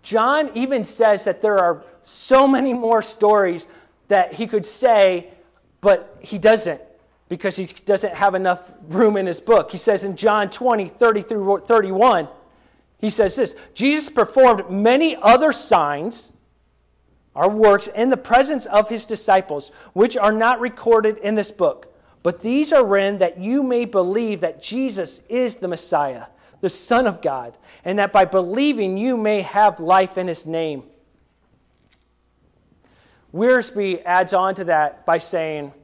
John 0.04 0.50
even 0.54 0.84
says 0.84 1.24
that 1.24 1.42
there 1.42 1.58
are 1.58 1.82
so 2.02 2.46
many 2.46 2.72
more 2.72 3.02
stories 3.02 3.66
that 4.08 4.34
he 4.34 4.46
could 4.46 4.64
say, 4.64 5.30
but 5.80 6.16
he 6.20 6.38
doesn't 6.38 6.80
because 7.28 7.56
he 7.56 7.64
doesn't 7.64 8.14
have 8.14 8.34
enough 8.34 8.70
room 8.88 9.16
in 9.16 9.26
his 9.26 9.40
book. 9.40 9.72
He 9.72 9.78
says 9.78 10.04
in 10.04 10.14
John 10.14 10.50
20, 10.50 10.88
30 10.88 11.22
through 11.22 11.60
31, 11.66 12.28
he 12.98 13.08
says 13.08 13.34
this 13.34 13.56
Jesus 13.74 14.10
performed 14.10 14.70
many 14.70 15.16
other 15.16 15.52
signs, 15.52 16.32
our 17.34 17.48
works, 17.48 17.86
in 17.86 18.10
the 18.10 18.16
presence 18.16 18.66
of 18.66 18.90
his 18.90 19.06
disciples, 19.06 19.72
which 19.94 20.16
are 20.18 20.32
not 20.32 20.60
recorded 20.60 21.16
in 21.18 21.34
this 21.34 21.50
book. 21.50 21.92
But 22.22 22.40
these 22.40 22.72
are 22.72 22.84
written 22.84 23.18
that 23.18 23.38
you 23.38 23.62
may 23.62 23.86
believe 23.86 24.42
that 24.42 24.62
Jesus 24.62 25.22
is 25.28 25.56
the 25.56 25.68
Messiah, 25.68 26.26
the 26.64 26.70
Son 26.70 27.06
of 27.06 27.20
God, 27.20 27.58
and 27.84 27.98
that 27.98 28.10
by 28.10 28.24
believing 28.24 28.96
you 28.96 29.18
may 29.18 29.42
have 29.42 29.80
life 29.80 30.16
in 30.16 30.26
his 30.26 30.46
name. 30.46 30.82
Wiersbe 33.34 34.02
adds 34.06 34.32
on 34.32 34.54
to 34.54 34.64
that 34.64 35.04
by 35.04 35.18
saying, 35.18 35.74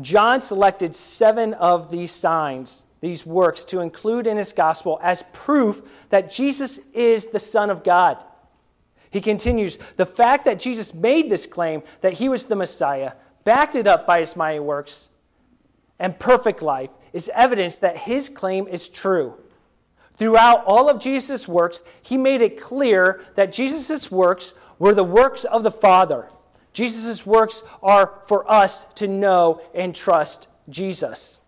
John 0.00 0.40
selected 0.40 0.96
seven 0.96 1.54
of 1.54 1.90
these 1.90 2.10
signs, 2.10 2.86
these 3.00 3.24
works, 3.24 3.62
to 3.66 3.78
include 3.78 4.26
in 4.26 4.36
his 4.36 4.52
gospel 4.52 4.98
as 5.00 5.22
proof 5.32 5.80
that 6.08 6.28
Jesus 6.28 6.80
is 6.92 7.28
the 7.28 7.38
Son 7.38 7.70
of 7.70 7.84
God. 7.84 8.18
He 9.10 9.20
continues 9.20 9.78
The 9.94 10.06
fact 10.06 10.44
that 10.46 10.58
Jesus 10.58 10.92
made 10.92 11.30
this 11.30 11.46
claim 11.46 11.84
that 12.00 12.14
he 12.14 12.28
was 12.28 12.46
the 12.46 12.56
Messiah, 12.56 13.12
backed 13.44 13.76
it 13.76 13.86
up 13.86 14.08
by 14.08 14.18
his 14.18 14.34
mighty 14.34 14.58
works 14.58 15.10
and 16.00 16.18
perfect 16.18 16.62
life, 16.62 16.90
is 17.12 17.30
evidence 17.32 17.78
that 17.78 17.96
his 17.96 18.28
claim 18.28 18.66
is 18.66 18.88
true. 18.88 19.36
Throughout 20.16 20.64
all 20.64 20.88
of 20.88 21.00
Jesus' 21.00 21.46
works, 21.46 21.82
he 22.02 22.16
made 22.16 22.40
it 22.40 22.60
clear 22.60 23.22
that 23.34 23.52
Jesus' 23.52 24.10
works 24.10 24.54
were 24.78 24.94
the 24.94 25.04
works 25.04 25.44
of 25.44 25.62
the 25.62 25.70
Father. 25.70 26.28
Jesus' 26.72 27.24
works 27.24 27.62
are 27.82 28.20
for 28.26 28.50
us 28.50 28.84
to 28.94 29.08
know 29.08 29.60
and 29.74 29.94
trust 29.94 30.48
Jesus. 30.68 31.40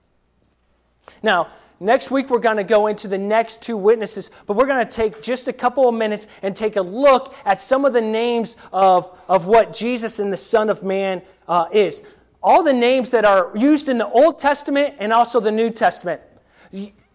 Now, 1.23 1.49
next 1.81 2.11
week 2.11 2.31
we're 2.31 2.39
going 2.39 2.57
to 2.57 2.65
go 2.65 2.87
into 2.87 3.09
the 3.09 3.19
next 3.19 3.63
two 3.63 3.77
witnesses, 3.77 4.31
but 4.47 4.57
we're 4.57 4.67
going 4.67 4.87
to 4.87 4.91
take 4.91 5.23
just 5.23 5.49
a 5.49 5.53
couple 5.53 5.89
of 5.89 5.95
minutes 5.95 6.27
and 6.43 6.55
take 6.55 6.77
a 6.77 6.83
look 6.83 7.35
at 7.45 7.59
some 7.59 7.85
of 7.85 7.93
the 7.93 8.01
names 8.01 8.57
of, 8.73 9.19
of 9.29 9.47
what 9.47 9.73
Jesus 9.73 10.19
and 10.19 10.33
the 10.33 10.37
Son 10.37 10.71
of 10.71 10.83
Man 10.83 11.23
uh, 11.47 11.67
is. 11.73 12.03
All 12.43 12.63
the 12.63 12.73
names 12.73 13.11
that 13.11 13.25
are 13.25 13.51
used 13.55 13.89
in 13.89 13.99
the 13.99 14.09
Old 14.09 14.39
Testament 14.39 14.95
and 14.99 15.13
also 15.13 15.41
the 15.41 15.53
New 15.53 15.71
Testament. 15.71 16.21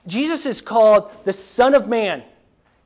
Jesus 0.08 0.46
is 0.46 0.62
called 0.62 1.12
the 1.24 1.34
Son 1.34 1.74
of 1.74 1.88
Man. 1.88 2.24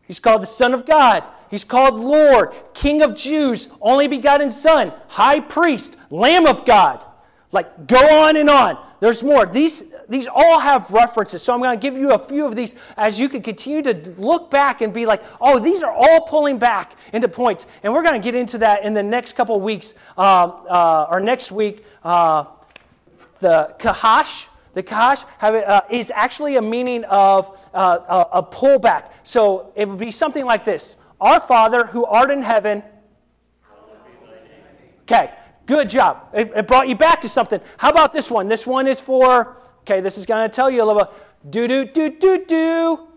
He's 0.06 0.20
called 0.20 0.42
the 0.42 0.48
Son 0.48 0.74
of 0.74 0.86
God. 0.86 1.24
He's 1.50 1.64
called 1.64 1.96
Lord, 1.96 2.54
King 2.74 3.02
of 3.02 3.16
Jews, 3.16 3.70
only 3.82 4.08
begotten 4.08 4.50
Son, 4.50 4.94
High 5.08 5.40
Priest, 5.40 5.96
Lamb 6.10 6.46
of 6.46 6.66
God. 6.66 7.04
Like, 7.52 7.88
go 7.88 8.26
on 8.26 8.36
and 8.36 8.50
on. 8.50 8.78
There's 9.00 9.24
more. 9.24 9.46
These, 9.46 9.86
these 10.10 10.28
all 10.28 10.60
have 10.60 10.90
references. 10.92 11.42
So 11.42 11.54
I'm 11.54 11.62
going 11.62 11.78
to 11.78 11.82
give 11.82 11.98
you 11.98 12.12
a 12.12 12.20
few 12.20 12.46
of 12.46 12.56
these 12.56 12.76
as 12.98 13.20
you 13.20 13.30
can 13.30 13.42
continue 13.42 13.82
to 13.84 13.94
look 14.20 14.52
back 14.52 14.82
and 14.82 14.94
be 14.94 15.06
like, 15.06 15.24
oh, 15.40 15.60
these 15.60 15.84
are 15.84 15.92
all 15.92 16.22
pulling 16.22 16.58
back 16.58 16.96
into 17.14 17.28
points. 17.28 17.66
And 17.84 17.94
we're 17.94 18.04
going 18.04 18.20
to 18.20 18.24
get 18.24 18.36
into 18.36 18.58
that 18.60 18.84
in 18.84 18.94
the 18.94 19.04
next 19.04 19.34
couple 19.34 19.60
weeks, 19.62 19.94
uh, 20.18 20.22
uh, 20.22 21.08
or 21.10 21.20
next 21.20 21.52
week. 21.52 21.86
Uh, 22.04 22.46
the 23.40 23.76
Kahash, 23.80 24.48
the 24.78 24.84
kash 24.84 25.24
uh, 25.42 25.82
is 25.90 26.12
actually 26.14 26.56
a 26.58 26.62
meaning 26.62 27.04
of 27.06 27.60
uh, 27.74 27.98
a, 28.32 28.38
a 28.38 28.44
pullback. 28.44 29.06
So 29.24 29.74
it 29.76 29.90
would 29.90 29.98
be 29.98 30.12
something 30.12 30.46
like 30.46 30.64
this 30.64 30.98
Our 31.20 31.40
Father 31.40 31.88
who 31.88 32.06
art 32.06 32.30
in 32.30 32.44
heaven. 32.44 32.84
Okay, 35.02 35.34
good 35.66 35.90
job. 35.90 36.30
It, 36.32 36.52
it, 36.56 36.68
brought 36.68 36.88
you 36.88 36.96
back 36.96 37.22
to 37.22 37.30
something. 37.30 37.60
How 37.78 37.90
about 37.90 38.14
this 38.14 38.30
one? 38.30 38.48
This 38.48 38.68
one 38.68 38.88
is 38.88 39.02
for, 39.02 39.58
okay, 39.80 40.00
this 40.00 40.16
is 40.16 40.28
going 40.28 40.48
to 40.48 40.56
tell 40.56 40.70
you 40.70 40.84
a 40.84 40.86
little 40.86 41.12
do, 41.50 41.68
do, 41.68 41.84
do, 41.86 42.10
do, 42.12 42.46
do. 42.46 43.08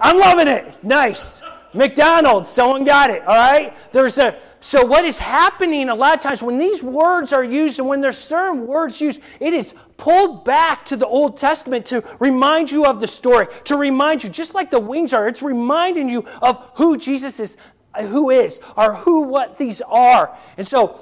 I'm 0.00 0.18
loving 0.18 0.48
it. 0.48 0.82
Nice. 0.82 1.42
McDonald's, 1.74 2.48
someone 2.48 2.84
got 2.84 3.10
it, 3.10 3.20
all 3.26 3.36
right? 3.36 3.76
There's 3.92 4.16
a 4.16 4.38
so 4.60 4.84
what 4.84 5.04
is 5.04 5.18
happening 5.18 5.88
a 5.88 5.94
lot 5.94 6.14
of 6.14 6.20
times 6.20 6.42
when 6.42 6.58
these 6.58 6.82
words 6.82 7.32
are 7.32 7.44
used 7.44 7.78
and 7.78 7.88
when 7.88 8.00
there's 8.00 8.18
certain 8.18 8.66
words 8.66 9.00
used, 9.00 9.20
it 9.38 9.54
is 9.54 9.74
pulled 9.96 10.44
back 10.44 10.84
to 10.86 10.96
the 10.96 11.06
Old 11.06 11.36
Testament 11.36 11.86
to 11.86 12.02
remind 12.18 12.70
you 12.70 12.84
of 12.84 13.00
the 13.00 13.06
story, 13.06 13.46
to 13.64 13.76
remind 13.76 14.24
you, 14.24 14.30
just 14.30 14.54
like 14.54 14.70
the 14.70 14.80
wings 14.80 15.12
are, 15.12 15.28
it's 15.28 15.42
reminding 15.42 16.08
you 16.08 16.24
of 16.42 16.70
who 16.74 16.96
Jesus 16.96 17.38
is, 17.38 17.56
who 18.00 18.30
is, 18.30 18.60
or 18.76 18.94
who 18.94 19.22
what 19.22 19.58
these 19.58 19.80
are. 19.80 20.36
And 20.56 20.66
so, 20.66 21.00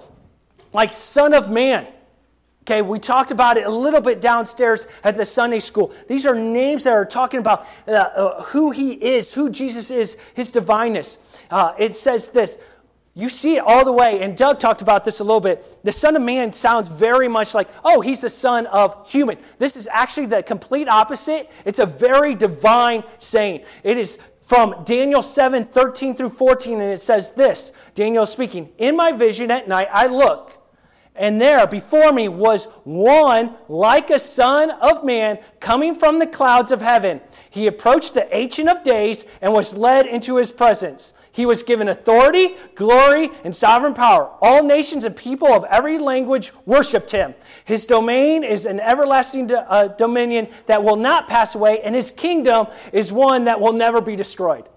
like 0.73 0.93
Son 0.93 1.33
of 1.33 1.51
Man, 1.51 1.87
Okay, 2.67 2.83
we 2.83 2.99
talked 2.99 3.31
about 3.31 3.57
it 3.57 3.65
a 3.65 3.71
little 3.71 4.01
bit 4.01 4.21
downstairs 4.21 4.89
at 5.05 5.17
the 5.17 5.25
Sunday 5.25 5.61
school. 5.61 5.95
These 6.09 6.27
are 6.27 6.35
names 6.35 6.83
that 6.83 6.95
are 6.95 7.05
talking 7.05 7.39
about 7.39 7.65
uh, 7.87 7.93
uh, 7.93 8.43
who 8.43 8.73
he 8.73 8.95
is, 8.95 9.33
who 9.33 9.51
Jesus 9.51 9.93
is, 9.93 10.17
his 10.35 10.51
divineness. 10.51 11.19
Uh, 11.49 11.75
it 11.79 11.95
says 11.95 12.31
this 12.31 12.59
you 13.19 13.31
see 13.31 13.57
it 13.57 13.61
all 13.61 13.83
the 13.83 13.93
way, 13.93 14.21
and 14.21 14.37
Doug 14.37 14.59
talked 14.59 14.83
about 14.83 15.03
this 15.03 15.21
a 15.21 15.25
little 15.25 15.41
bit. 15.41 15.83
The 15.83 15.91
Son 15.91 16.17
of 16.17 16.23
Man 16.23 16.53
sounds 16.53 16.91
very 16.91 17.29
much 17.29 17.55
like, 17.55 17.67
oh, 17.83 18.03
he's 18.03 18.21
the 18.21 18.29
Son 18.29 18.67
of 18.67 19.09
human. 19.09 19.39
This 19.59 19.75
is 19.75 19.89
actually 19.91 20.27
the 20.27 20.43
complete 20.43 20.87
opposite. 20.87 21.51
It's 21.65 21.79
a 21.79 21.87
very 21.87 22.35
divine 22.35 23.05
saying. 23.17 23.65
It 23.83 23.97
is 23.97 24.19
from 24.43 24.85
Daniel 24.85 25.23
7 25.23 25.65
13 25.65 26.15
through 26.15 26.29
14, 26.29 26.79
and 26.79 26.93
it 26.93 27.01
says 27.01 27.31
this 27.31 27.73
Daniel 27.95 28.27
speaking, 28.27 28.69
In 28.77 28.95
my 28.95 29.13
vision 29.13 29.51
at 29.51 29.67
night 29.67 29.89
I 29.91 30.09
look, 30.09 30.53
and 31.15 31.41
there 31.41 31.67
before 31.67 32.13
me 32.13 32.29
was 32.29 32.67
one 32.85 33.57
like 33.71 34.11
a 34.11 34.19
Son 34.19 34.71
of 34.71 35.05
Man 35.05 35.39
coming 35.59 35.95
from 35.95 36.19
the 36.19 36.27
clouds 36.27 36.71
of 36.71 36.83
heaven. 36.83 37.23
He 37.57 37.69
approached 37.69 38.13
the 38.13 38.37
Ancient 38.37 38.69
of 38.69 38.83
Days 38.83 39.25
and 39.41 39.51
was 39.51 39.75
led 39.75 40.05
into 40.05 40.37
his 40.37 40.51
presence. 40.51 41.15
He 41.33 41.47
was 41.47 41.63
given 41.63 41.89
authority, 41.89 42.55
glory, 42.75 43.31
and 43.45 43.57
sovereign 43.57 43.95
power. 43.95 44.31
All 44.43 44.63
nations 44.63 45.05
and 45.05 45.17
people 45.17 45.49
of 45.49 45.65
every 45.65 45.99
language 45.99 46.53
worshiped 46.67 47.13
him. 47.13 47.35
His 47.65 47.87
domain 47.87 48.45
is 48.45 48.67
an 48.67 48.79
everlasting 48.79 49.47
do, 49.47 49.57
uh, 49.57 49.89
dominion 49.89 50.49
that 50.67 50.85
will 50.85 50.97
not 50.97 51.29
pass 51.29 51.55
away, 51.55 51.81
and 51.81 51.95
his 51.95 52.11
kingdom 52.11 52.67
is 52.93 53.11
one 53.11 53.45
that 53.45 53.59
will 53.59 53.73
never 53.73 54.03
be 54.03 54.17
destroyed. 54.17 54.69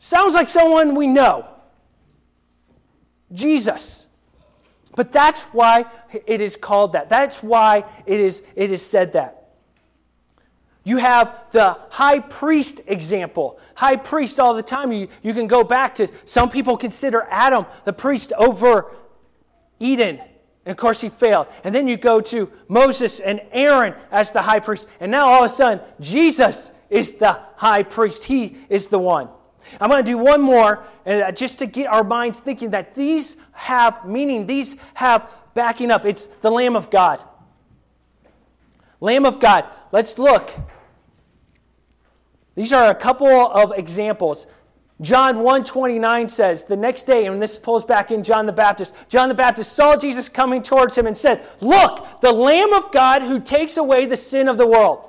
Sounds 0.00 0.34
like 0.34 0.50
someone 0.50 0.96
we 0.96 1.06
know 1.06 1.46
Jesus. 3.32 4.08
But 4.96 5.12
that's 5.12 5.42
why 5.42 5.84
it 6.26 6.40
is 6.40 6.56
called 6.56 6.94
that. 6.94 7.08
That's 7.08 7.44
why 7.44 7.84
it 8.06 8.18
is, 8.18 8.42
it 8.56 8.72
is 8.72 8.84
said 8.84 9.12
that. 9.12 9.45
You 10.86 10.98
have 10.98 11.42
the 11.50 11.76
high 11.90 12.20
priest 12.20 12.80
example. 12.86 13.58
High 13.74 13.96
priest 13.96 14.38
all 14.38 14.54
the 14.54 14.62
time. 14.62 14.92
You, 14.92 15.08
you 15.20 15.34
can 15.34 15.48
go 15.48 15.64
back 15.64 15.96
to 15.96 16.06
some 16.24 16.48
people 16.48 16.76
consider 16.76 17.26
Adam 17.28 17.66
the 17.84 17.92
priest 17.92 18.32
over 18.38 18.94
Eden. 19.80 20.20
And 20.64 20.70
of 20.70 20.76
course, 20.76 21.00
he 21.00 21.08
failed. 21.08 21.48
And 21.64 21.74
then 21.74 21.88
you 21.88 21.96
go 21.96 22.20
to 22.20 22.52
Moses 22.68 23.18
and 23.18 23.42
Aaron 23.50 23.96
as 24.12 24.30
the 24.30 24.42
high 24.42 24.60
priest. 24.60 24.86
And 25.00 25.10
now 25.10 25.26
all 25.26 25.42
of 25.42 25.50
a 25.50 25.52
sudden, 25.52 25.84
Jesus 25.98 26.70
is 26.88 27.14
the 27.14 27.40
high 27.56 27.82
priest. 27.82 28.22
He 28.22 28.56
is 28.68 28.86
the 28.86 29.00
one. 29.00 29.28
I'm 29.80 29.90
going 29.90 30.04
to 30.04 30.08
do 30.08 30.18
one 30.18 30.40
more 30.40 30.84
and 31.04 31.20
uh, 31.20 31.32
just 31.32 31.58
to 31.58 31.66
get 31.66 31.88
our 31.88 32.04
minds 32.04 32.38
thinking 32.38 32.70
that 32.70 32.94
these 32.94 33.38
have 33.50 34.06
meaning, 34.06 34.46
these 34.46 34.76
have 34.94 35.28
backing 35.52 35.90
up. 35.90 36.04
It's 36.04 36.28
the 36.42 36.50
Lamb 36.50 36.76
of 36.76 36.90
God. 36.90 37.24
Lamb 39.00 39.26
of 39.26 39.40
God. 39.40 39.64
Let's 39.90 40.16
look 40.16 40.52
these 42.56 42.72
are 42.72 42.90
a 42.90 42.94
couple 42.94 43.28
of 43.28 43.72
examples. 43.78 44.46
John 45.00 45.36
1:29 45.36 46.28
says, 46.28 46.64
the 46.64 46.76
next 46.76 47.02
day, 47.02 47.26
and 47.26 47.40
this 47.40 47.58
pulls 47.58 47.84
back 47.84 48.10
in 48.10 48.24
John 48.24 48.46
the 48.46 48.52
Baptist, 48.52 48.94
John 49.08 49.28
the 49.28 49.34
Baptist 49.34 49.74
saw 49.74 49.94
Jesus 49.94 50.28
coming 50.28 50.62
towards 50.62 50.96
him 50.96 51.06
and 51.06 51.16
said, 51.16 51.46
Look, 51.60 52.20
the 52.22 52.32
Lamb 52.32 52.72
of 52.72 52.90
God 52.90 53.22
who 53.22 53.38
takes 53.38 53.76
away 53.76 54.06
the 54.06 54.16
sin 54.16 54.48
of 54.48 54.56
the 54.56 54.66
world. 54.66 55.04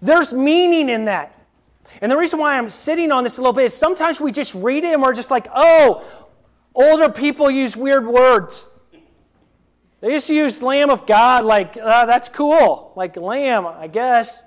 There's 0.00 0.32
meaning 0.32 0.88
in 0.88 1.04
that. 1.04 1.38
And 2.00 2.10
the 2.10 2.16
reason 2.16 2.40
why 2.40 2.58
I'm 2.58 2.68
sitting 2.68 3.12
on 3.12 3.22
this 3.22 3.38
a 3.38 3.40
little 3.40 3.52
bit 3.52 3.66
is 3.66 3.74
sometimes 3.74 4.20
we 4.20 4.32
just 4.32 4.54
read 4.54 4.82
it 4.82 4.92
and 4.92 5.00
we're 5.00 5.14
just 5.14 5.30
like, 5.30 5.46
oh, 5.54 6.04
older 6.74 7.08
people 7.08 7.48
use 7.48 7.76
weird 7.76 8.06
words. 8.06 8.68
They 10.00 10.10
just 10.10 10.28
use 10.28 10.60
Lamb 10.60 10.90
of 10.90 11.06
God 11.06 11.44
like, 11.44 11.76
uh, 11.76 12.06
that's 12.06 12.28
cool. 12.28 12.92
Like, 12.96 13.16
Lamb, 13.16 13.66
I 13.66 13.86
guess. 13.86 14.42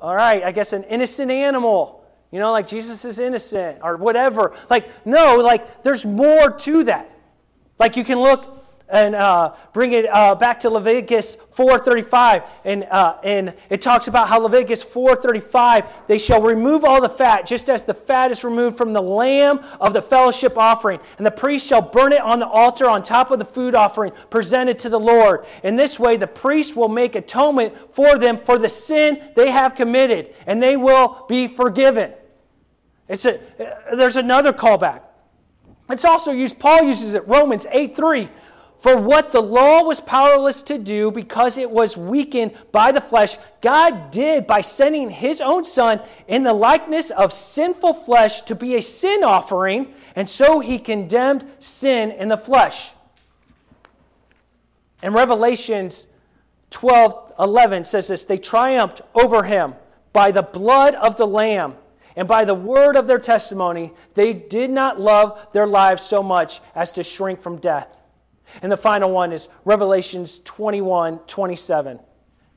All 0.00 0.14
right, 0.14 0.42
I 0.42 0.52
guess 0.52 0.72
an 0.72 0.84
innocent 0.84 1.30
animal. 1.30 2.04
You 2.30 2.40
know, 2.40 2.52
like 2.52 2.66
Jesus 2.66 3.04
is 3.04 3.18
innocent 3.18 3.78
or 3.82 3.96
whatever. 3.96 4.54
Like, 4.68 5.06
no, 5.06 5.36
like 5.36 5.82
there's 5.82 6.04
more 6.04 6.50
to 6.50 6.84
that. 6.84 7.10
Like 7.78 7.96
you 7.96 8.04
can 8.04 8.20
look 8.20 8.55
and 8.88 9.14
uh, 9.14 9.54
bring 9.72 9.92
it 9.92 10.06
uh, 10.06 10.34
back 10.34 10.60
to 10.60 10.70
Leviticus 10.70 11.36
4:35, 11.54 12.44
and 12.64 12.84
uh, 12.84 13.16
and 13.24 13.54
it 13.68 13.82
talks 13.82 14.06
about 14.06 14.28
how 14.28 14.38
Leviticus 14.38 14.84
4:35 14.84 15.86
they 16.06 16.18
shall 16.18 16.40
remove 16.40 16.84
all 16.84 17.00
the 17.00 17.08
fat, 17.08 17.46
just 17.46 17.68
as 17.68 17.84
the 17.84 17.94
fat 17.94 18.30
is 18.30 18.44
removed 18.44 18.76
from 18.76 18.92
the 18.92 19.02
lamb 19.02 19.60
of 19.80 19.92
the 19.92 20.02
fellowship 20.02 20.56
offering, 20.56 21.00
and 21.18 21.26
the 21.26 21.30
priest 21.30 21.66
shall 21.66 21.82
burn 21.82 22.12
it 22.12 22.20
on 22.20 22.38
the 22.38 22.46
altar 22.46 22.88
on 22.88 23.02
top 23.02 23.30
of 23.30 23.38
the 23.38 23.44
food 23.44 23.74
offering 23.74 24.12
presented 24.30 24.78
to 24.80 24.88
the 24.88 25.00
Lord. 25.00 25.46
In 25.64 25.76
this 25.76 25.98
way, 25.98 26.16
the 26.16 26.26
priest 26.26 26.76
will 26.76 26.88
make 26.88 27.16
atonement 27.16 27.74
for 27.92 28.18
them 28.18 28.38
for 28.38 28.58
the 28.58 28.68
sin 28.68 29.32
they 29.34 29.50
have 29.50 29.74
committed, 29.74 30.34
and 30.46 30.62
they 30.62 30.76
will 30.76 31.24
be 31.28 31.48
forgiven. 31.48 32.12
It's 33.08 33.24
a, 33.24 33.40
there's 33.94 34.16
another 34.16 34.52
callback. 34.52 35.02
It's 35.88 36.04
also 36.04 36.32
used, 36.32 36.58
Paul 36.58 36.82
uses 36.82 37.14
it, 37.14 37.26
Romans 37.28 37.66
8 37.70 37.96
3. 37.96 38.28
For 38.78 38.96
what 38.96 39.32
the 39.32 39.40
law 39.40 39.82
was 39.82 40.00
powerless 40.00 40.62
to 40.64 40.78
do 40.78 41.10
because 41.10 41.56
it 41.56 41.70
was 41.70 41.96
weakened 41.96 42.52
by 42.72 42.92
the 42.92 43.00
flesh, 43.00 43.38
God 43.60 44.10
did 44.10 44.46
by 44.46 44.60
sending 44.60 45.08
his 45.08 45.40
own 45.40 45.64
Son 45.64 46.00
in 46.28 46.42
the 46.42 46.52
likeness 46.52 47.10
of 47.10 47.32
sinful 47.32 47.94
flesh 47.94 48.42
to 48.42 48.54
be 48.54 48.76
a 48.76 48.82
sin 48.82 49.24
offering, 49.24 49.94
and 50.14 50.28
so 50.28 50.60
he 50.60 50.78
condemned 50.78 51.46
sin 51.58 52.10
in 52.12 52.28
the 52.28 52.36
flesh. 52.36 52.92
And 55.02 55.14
Revelations 55.14 56.06
12 56.70 57.34
11 57.38 57.84
says 57.84 58.08
this 58.08 58.24
They 58.24 58.38
triumphed 58.38 59.00
over 59.14 59.42
him 59.42 59.74
by 60.12 60.30
the 60.30 60.42
blood 60.42 60.94
of 60.94 61.16
the 61.16 61.26
Lamb 61.26 61.76
and 62.14 62.26
by 62.26 62.44
the 62.44 62.54
word 62.54 62.96
of 62.96 63.06
their 63.06 63.18
testimony. 63.18 63.92
They 64.14 64.32
did 64.32 64.70
not 64.70 65.00
love 65.00 65.46
their 65.52 65.66
lives 65.66 66.02
so 66.02 66.22
much 66.22 66.60
as 66.74 66.92
to 66.92 67.04
shrink 67.04 67.40
from 67.40 67.58
death. 67.58 67.95
And 68.62 68.70
the 68.70 68.76
final 68.76 69.10
one 69.10 69.32
is 69.32 69.48
Revelations 69.64 70.40
21 70.40 71.18
27. 71.20 72.00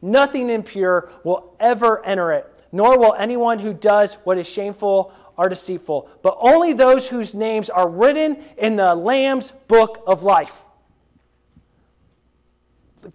Nothing 0.01 0.49
impure 0.49 1.11
will 1.23 1.55
ever 1.59 2.03
enter 2.05 2.31
it, 2.31 2.47
nor 2.71 2.97
will 2.97 3.13
anyone 3.15 3.59
who 3.59 3.73
does 3.73 4.15
what 4.23 4.37
is 4.37 4.47
shameful 4.47 5.13
or 5.37 5.49
deceitful, 5.49 6.09
but 6.21 6.37
only 6.39 6.73
those 6.73 7.07
whose 7.07 7.33
names 7.33 7.69
are 7.69 7.87
written 7.87 8.43
in 8.57 8.75
the 8.75 8.93
Lamb's 8.95 9.51
book 9.51 10.03
of 10.05 10.23
life. 10.23 10.63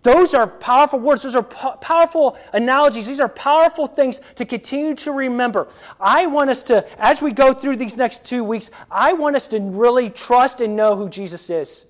Those 0.02 0.32
are 0.32 0.46
powerful 0.46 0.98
words. 0.98 1.22
Those 1.22 1.36
are 1.36 1.42
po- 1.42 1.76
powerful 1.76 2.38
analogies. 2.52 3.06
These 3.06 3.20
are 3.20 3.28
powerful 3.28 3.86
things 3.86 4.20
to 4.36 4.46
continue 4.46 4.94
to 4.96 5.12
remember. 5.12 5.68
I 6.00 6.26
want 6.26 6.50
us 6.50 6.62
to, 6.64 6.86
as 7.02 7.20
we 7.20 7.32
go 7.32 7.52
through 7.52 7.76
these 7.76 7.96
next 7.96 8.24
two 8.24 8.42
weeks, 8.42 8.70
I 8.90 9.12
want 9.12 9.36
us 9.36 9.46
to 9.48 9.60
really 9.60 10.08
trust 10.08 10.60
and 10.60 10.74
know 10.74 10.96
who 10.96 11.08
Jesus 11.08 11.50
is. 11.50 11.84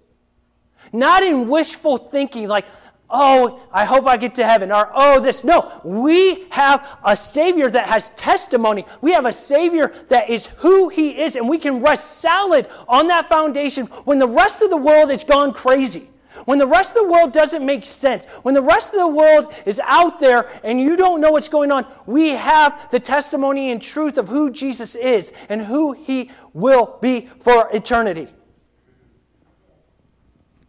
Not 0.94 1.24
in 1.24 1.48
wishful 1.48 1.98
thinking, 1.98 2.46
like, 2.46 2.66
oh, 3.10 3.60
I 3.72 3.84
hope 3.84 4.06
I 4.06 4.16
get 4.16 4.36
to 4.36 4.46
heaven, 4.46 4.70
or 4.70 4.92
oh, 4.94 5.18
this. 5.18 5.42
No, 5.42 5.80
we 5.82 6.46
have 6.50 6.98
a 7.04 7.16
Savior 7.16 7.68
that 7.68 7.88
has 7.88 8.10
testimony. 8.10 8.86
We 9.00 9.12
have 9.12 9.26
a 9.26 9.32
Savior 9.32 9.92
that 10.08 10.30
is 10.30 10.46
who 10.58 10.88
He 10.90 11.20
is, 11.20 11.34
and 11.34 11.48
we 11.48 11.58
can 11.58 11.82
rest 11.82 12.20
solid 12.20 12.68
on 12.86 13.08
that 13.08 13.28
foundation 13.28 13.86
when 14.04 14.20
the 14.20 14.28
rest 14.28 14.62
of 14.62 14.70
the 14.70 14.76
world 14.76 15.10
is 15.10 15.24
gone 15.24 15.52
crazy. 15.52 16.10
When 16.44 16.58
the 16.58 16.66
rest 16.66 16.94
of 16.94 17.02
the 17.02 17.12
world 17.12 17.32
doesn't 17.32 17.66
make 17.66 17.86
sense, 17.86 18.26
when 18.42 18.54
the 18.54 18.62
rest 18.62 18.92
of 18.92 19.00
the 19.00 19.08
world 19.08 19.52
is 19.66 19.80
out 19.84 20.20
there 20.20 20.48
and 20.62 20.80
you 20.80 20.96
don't 20.96 21.20
know 21.20 21.32
what's 21.32 21.48
going 21.48 21.72
on, 21.72 21.86
we 22.06 22.30
have 22.30 22.88
the 22.92 23.00
testimony 23.00 23.72
and 23.72 23.82
truth 23.82 24.16
of 24.16 24.28
who 24.28 24.50
Jesus 24.50 24.94
is 24.94 25.32
and 25.48 25.62
who 25.62 25.92
he 25.92 26.30
will 26.52 26.98
be 27.00 27.26
for 27.40 27.68
eternity. 27.72 28.28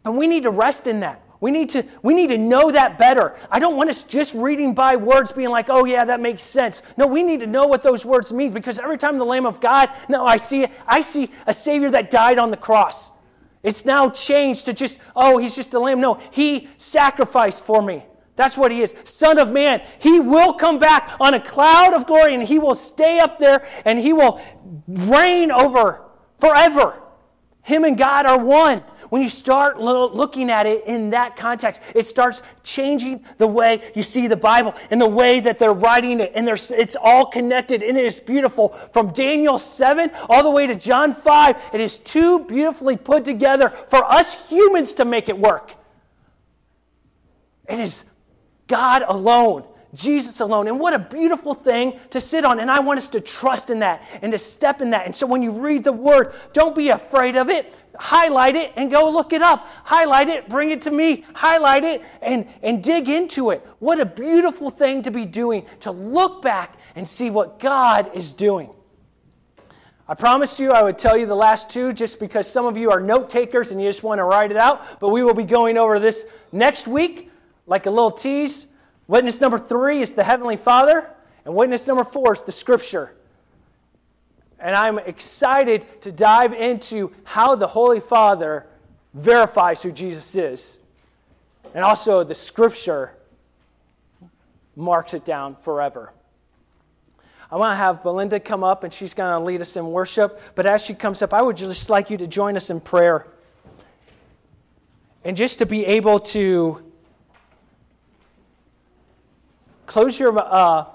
And 0.05 0.15
we 0.17 0.27
need 0.27 0.43
to 0.43 0.51
rest 0.51 0.87
in 0.87 1.01
that. 1.01 1.21
We 1.41 1.51
need 1.51 1.69
to 1.71 1.83
we 2.01 2.13
need 2.13 2.29
to 2.29 2.37
know 2.37 2.71
that 2.71 2.97
better. 2.97 3.35
I 3.51 3.59
don't 3.59 3.75
want 3.75 3.89
us 3.89 4.03
just 4.03 4.33
reading 4.33 4.73
by 4.73 4.95
words 4.95 5.31
being 5.31 5.49
like, 5.49 5.67
"Oh 5.69 5.85
yeah, 5.85 6.05
that 6.05 6.21
makes 6.21 6.43
sense." 6.43 6.81
No, 6.97 7.05
we 7.07 7.23
need 7.23 7.41
to 7.41 7.47
know 7.47 7.67
what 7.67 7.83
those 7.83 8.05
words 8.05 8.31
mean 8.31 8.51
because 8.51 8.79
every 8.79 8.97
time 8.97 9.17
the 9.17 9.25
lamb 9.25 9.45
of 9.45 9.59
God, 9.59 9.89
no, 10.07 10.25
I 10.25 10.37
see 10.37 10.65
I 10.87 11.01
see 11.01 11.29
a 11.45 11.53
savior 11.53 11.89
that 11.89 12.09
died 12.09 12.39
on 12.39 12.51
the 12.51 12.57
cross. 12.57 13.11
It's 13.63 13.83
now 13.83 14.09
changed 14.09 14.65
to 14.65 14.73
just, 14.73 14.99
"Oh, 15.15 15.37
he's 15.37 15.55
just 15.55 15.73
a 15.73 15.79
lamb." 15.79 15.99
No, 15.99 16.19
he 16.31 16.69
sacrificed 16.77 17.65
for 17.65 17.81
me. 17.81 18.05
That's 18.35 18.57
what 18.57 18.71
he 18.71 18.81
is. 18.81 18.93
Son 19.03 19.37
of 19.37 19.49
man. 19.49 19.81
He 19.99 20.19
will 20.19 20.53
come 20.53 20.77
back 20.77 21.15
on 21.19 21.33
a 21.33 21.39
cloud 21.39 21.93
of 21.93 22.05
glory 22.05 22.33
and 22.33 22.43
he 22.43 22.59
will 22.59 22.75
stay 22.75 23.19
up 23.19 23.39
there 23.39 23.65
and 23.85 23.97
he 23.97 24.13
will 24.13 24.41
reign 24.87 25.51
over 25.51 26.01
forever. 26.39 27.01
Him 27.61 27.83
and 27.83 27.97
God 27.97 28.25
are 28.25 28.37
one. 28.37 28.83
When 29.09 29.21
you 29.21 29.29
start 29.29 29.79
lo- 29.79 30.11
looking 30.11 30.49
at 30.49 30.65
it 30.65 30.85
in 30.85 31.11
that 31.11 31.35
context, 31.35 31.81
it 31.93 32.05
starts 32.05 32.41
changing 32.63 33.23
the 33.37 33.47
way 33.47 33.91
you 33.95 34.01
see 34.01 34.27
the 34.27 34.35
Bible 34.35 34.73
and 34.89 34.99
the 34.99 35.07
way 35.07 35.39
that 35.39 35.59
they're 35.59 35.73
writing 35.73 36.19
it. 36.19 36.31
And 36.35 36.47
it's 36.47 36.95
all 36.99 37.25
connected 37.25 37.83
and 37.83 37.97
it 37.97 38.05
is 38.05 38.19
beautiful. 38.19 38.69
From 38.93 39.11
Daniel 39.11 39.59
7 39.59 40.11
all 40.29 40.43
the 40.43 40.49
way 40.49 40.67
to 40.67 40.75
John 40.75 41.13
5, 41.13 41.71
it 41.73 41.81
is 41.81 41.99
too 41.99 42.39
beautifully 42.45 42.97
put 42.97 43.25
together 43.25 43.69
for 43.69 44.03
us 44.03 44.49
humans 44.49 44.93
to 44.95 45.05
make 45.05 45.29
it 45.29 45.37
work. 45.37 45.73
It 47.67 47.79
is 47.79 48.03
God 48.67 49.03
alone 49.07 49.65
Jesus 49.95 50.39
alone. 50.41 50.67
And 50.67 50.79
what 50.79 50.93
a 50.93 50.99
beautiful 50.99 51.53
thing 51.53 51.99
to 52.11 52.21
sit 52.21 52.45
on. 52.45 52.59
And 52.59 52.69
I 52.69 52.79
want 52.79 52.99
us 52.99 53.07
to 53.09 53.19
trust 53.19 53.69
in 53.69 53.79
that 53.79 54.03
and 54.21 54.31
to 54.31 54.39
step 54.39 54.81
in 54.81 54.91
that. 54.91 55.05
And 55.05 55.15
so 55.15 55.25
when 55.25 55.41
you 55.41 55.51
read 55.51 55.83
the 55.83 55.93
word, 55.93 56.33
don't 56.53 56.75
be 56.75 56.89
afraid 56.89 57.35
of 57.35 57.49
it. 57.49 57.73
Highlight 57.97 58.55
it 58.55 58.73
and 58.75 58.91
go 58.91 59.09
look 59.09 59.33
it 59.33 59.41
up. 59.41 59.67
Highlight 59.83 60.29
it, 60.29 60.49
bring 60.49 60.71
it 60.71 60.81
to 60.83 60.91
me. 60.91 61.25
Highlight 61.33 61.83
it 61.83 62.03
and, 62.21 62.47
and 62.61 62.83
dig 62.83 63.09
into 63.09 63.51
it. 63.51 63.65
What 63.79 63.99
a 63.99 64.05
beautiful 64.05 64.69
thing 64.69 65.01
to 65.03 65.11
be 65.11 65.25
doing, 65.25 65.65
to 65.81 65.91
look 65.91 66.41
back 66.41 66.77
and 66.95 67.07
see 67.07 67.29
what 67.29 67.59
God 67.59 68.11
is 68.13 68.33
doing. 68.33 68.69
I 70.07 70.13
promised 70.13 70.59
you 70.59 70.71
I 70.71 70.83
would 70.83 70.99
tell 70.99 71.17
you 71.17 71.25
the 71.25 71.35
last 71.35 71.69
two 71.71 71.91
just 71.91 72.19
because 72.19 72.51
some 72.51 72.67
of 72.67 72.77
you 72.77 72.91
are 72.91 72.99
note 72.99 73.27
takers 73.27 73.71
and 73.71 73.81
you 73.81 73.89
just 73.89 74.03
want 74.03 74.19
to 74.19 74.23
write 74.23 74.51
it 74.51 74.57
out. 74.57 74.99
But 74.99 75.09
we 75.09 75.23
will 75.23 75.33
be 75.33 75.45
going 75.45 75.77
over 75.77 75.97
this 75.97 76.25
next 76.51 76.87
week, 76.87 77.31
like 77.65 77.87
a 77.87 77.89
little 77.89 78.11
tease. 78.11 78.67
Witness 79.07 79.39
number 79.39 79.57
three 79.57 80.01
is 80.01 80.13
the 80.13 80.23
Heavenly 80.23 80.57
Father, 80.57 81.09
and 81.45 81.55
witness 81.55 81.85
number 81.87 82.03
four 82.03 82.33
is 82.33 82.41
the 82.41 82.51
Scripture. 82.51 83.11
And 84.59 84.75
I'm 84.75 84.97
excited 84.99 86.01
to 86.01 86.11
dive 86.11 86.53
into 86.53 87.11
how 87.23 87.55
the 87.55 87.67
Holy 87.67 87.99
Father 87.99 88.65
verifies 89.13 89.83
who 89.83 89.91
Jesus 89.91 90.35
is. 90.35 90.79
And 91.73 91.83
also, 91.83 92.23
the 92.23 92.35
Scripture 92.35 93.11
marks 94.75 95.13
it 95.13 95.23
down 95.23 95.55
forever. 95.55 96.11
I 97.51 97.57
want 97.57 97.73
to 97.73 97.75
have 97.75 98.01
Belinda 98.01 98.39
come 98.39 98.63
up 98.63 98.83
and 98.83 98.91
she's 98.91 99.13
going 99.13 99.31
to 99.31 99.43
lead 99.43 99.61
us 99.61 99.75
in 99.77 99.91
worship. 99.91 100.41
But 100.55 100.65
as 100.65 100.83
she 100.83 100.93
comes 100.93 101.21
up, 101.21 101.33
I 101.33 101.41
would 101.41 101.57
just 101.57 101.89
like 101.89 102.09
you 102.09 102.17
to 102.17 102.27
join 102.27 102.57
us 102.57 102.69
in 102.69 102.81
prayer. 102.81 103.27
And 105.23 105.37
just 105.37 105.59
to 105.59 105.65
be 105.65 105.85
able 105.85 106.19
to 106.19 106.84
Close 109.85 110.19
your, 110.19 110.37
uh, 110.37 110.85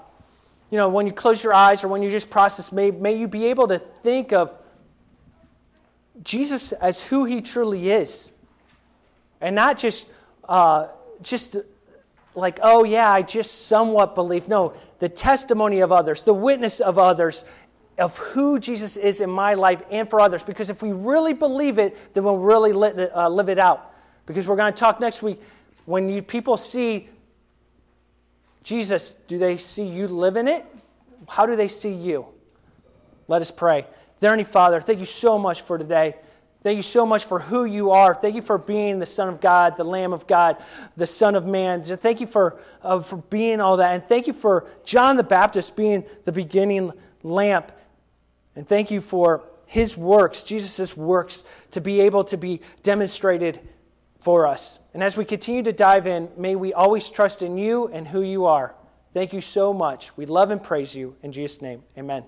you 0.69 0.77
know, 0.77 0.89
when 0.89 1.05
you 1.05 1.13
close 1.13 1.43
your 1.43 1.53
eyes 1.53 1.83
or 1.83 1.87
when 1.87 2.01
you 2.01 2.09
just 2.09 2.29
process, 2.29 2.71
may, 2.71 2.91
may 2.91 3.13
you 3.13 3.27
be 3.27 3.47
able 3.47 3.67
to 3.67 3.79
think 3.79 4.33
of 4.33 4.53
Jesus 6.23 6.71
as 6.71 7.01
who 7.01 7.25
he 7.25 7.41
truly 7.41 7.91
is. 7.91 8.31
And 9.39 9.55
not 9.55 9.77
just, 9.77 10.09
uh, 10.47 10.87
just 11.21 11.57
like, 12.35 12.59
oh, 12.61 12.83
yeah, 12.83 13.11
I 13.11 13.21
just 13.21 13.67
somewhat 13.67 14.15
believe. 14.15 14.47
No, 14.47 14.73
the 14.99 15.09
testimony 15.09 15.79
of 15.79 15.91
others, 15.91 16.23
the 16.23 16.33
witness 16.33 16.79
of 16.79 16.97
others, 16.97 17.43
of 17.97 18.17
who 18.17 18.59
Jesus 18.59 18.97
is 18.97 19.21
in 19.21 19.29
my 19.29 19.53
life 19.53 19.81
and 19.91 20.09
for 20.09 20.19
others. 20.19 20.43
Because 20.43 20.69
if 20.69 20.81
we 20.81 20.91
really 20.91 21.33
believe 21.33 21.77
it, 21.77 22.13
then 22.13 22.23
we'll 22.23 22.37
really 22.37 22.71
uh, 22.71 23.29
live 23.29 23.49
it 23.49 23.59
out. 23.59 23.93
Because 24.25 24.47
we're 24.47 24.55
going 24.55 24.73
to 24.73 24.79
talk 24.79 24.99
next 24.99 25.21
week 25.21 25.41
when 25.85 26.07
you, 26.07 26.21
people 26.21 26.57
see 26.57 27.09
Jesus, 28.63 29.13
do 29.13 29.37
they 29.37 29.57
see 29.57 29.85
you 29.85 30.07
live 30.07 30.35
in 30.35 30.47
it? 30.47 30.65
How 31.27 31.45
do 31.45 31.55
they 31.55 31.67
see 31.67 31.93
you? 31.93 32.27
Let 33.27 33.41
us 33.41 33.51
pray. 33.51 33.85
Dear 34.19 34.43
Father, 34.45 34.79
thank 34.79 34.99
you 34.99 35.05
so 35.05 35.39
much 35.39 35.61
for 35.61 35.77
today. 35.77 36.15
Thank 36.61 36.75
you 36.75 36.83
so 36.83 37.07
much 37.07 37.25
for 37.25 37.39
who 37.39 37.65
you 37.65 37.89
are. 37.89 38.13
Thank 38.13 38.35
you 38.35 38.41
for 38.43 38.59
being 38.59 38.99
the 38.99 39.05
Son 39.07 39.27
of 39.27 39.41
God, 39.41 39.77
the 39.77 39.83
Lamb 39.83 40.13
of 40.13 40.27
God, 40.27 40.57
the 40.95 41.07
Son 41.07 41.33
of 41.33 41.47
Man. 41.47 41.81
Thank 41.83 42.21
you 42.21 42.27
for, 42.27 42.59
uh, 42.83 43.01
for 43.01 43.17
being 43.17 43.59
all 43.59 43.77
that. 43.77 43.95
And 43.95 44.03
thank 44.03 44.27
you 44.27 44.33
for 44.33 44.67
John 44.83 45.17
the 45.17 45.23
Baptist 45.23 45.75
being 45.75 46.03
the 46.25 46.31
beginning 46.31 46.91
lamp. 47.23 47.71
And 48.55 48.67
thank 48.67 48.91
you 48.91 49.01
for 49.01 49.43
his 49.65 49.97
works, 49.97 50.43
Jesus' 50.43 50.95
works, 50.95 51.43
to 51.71 51.81
be 51.81 52.01
able 52.01 52.25
to 52.25 52.37
be 52.37 52.61
demonstrated 52.83 53.59
for 54.21 54.47
us. 54.47 54.79
And 54.93 55.03
as 55.03 55.17
we 55.17 55.25
continue 55.25 55.63
to 55.63 55.73
dive 55.73 56.07
in, 56.07 56.29
may 56.37 56.55
we 56.55 56.73
always 56.73 57.09
trust 57.09 57.41
in 57.41 57.57
you 57.57 57.87
and 57.89 58.07
who 58.07 58.21
you 58.21 58.45
are. 58.45 58.75
Thank 59.13 59.33
you 59.33 59.41
so 59.41 59.73
much. 59.73 60.15
We 60.15 60.25
love 60.25 60.51
and 60.51 60.63
praise 60.63 60.95
you. 60.95 61.17
In 61.21 61.31
Jesus' 61.31 61.61
name, 61.61 61.83
amen. 61.97 62.23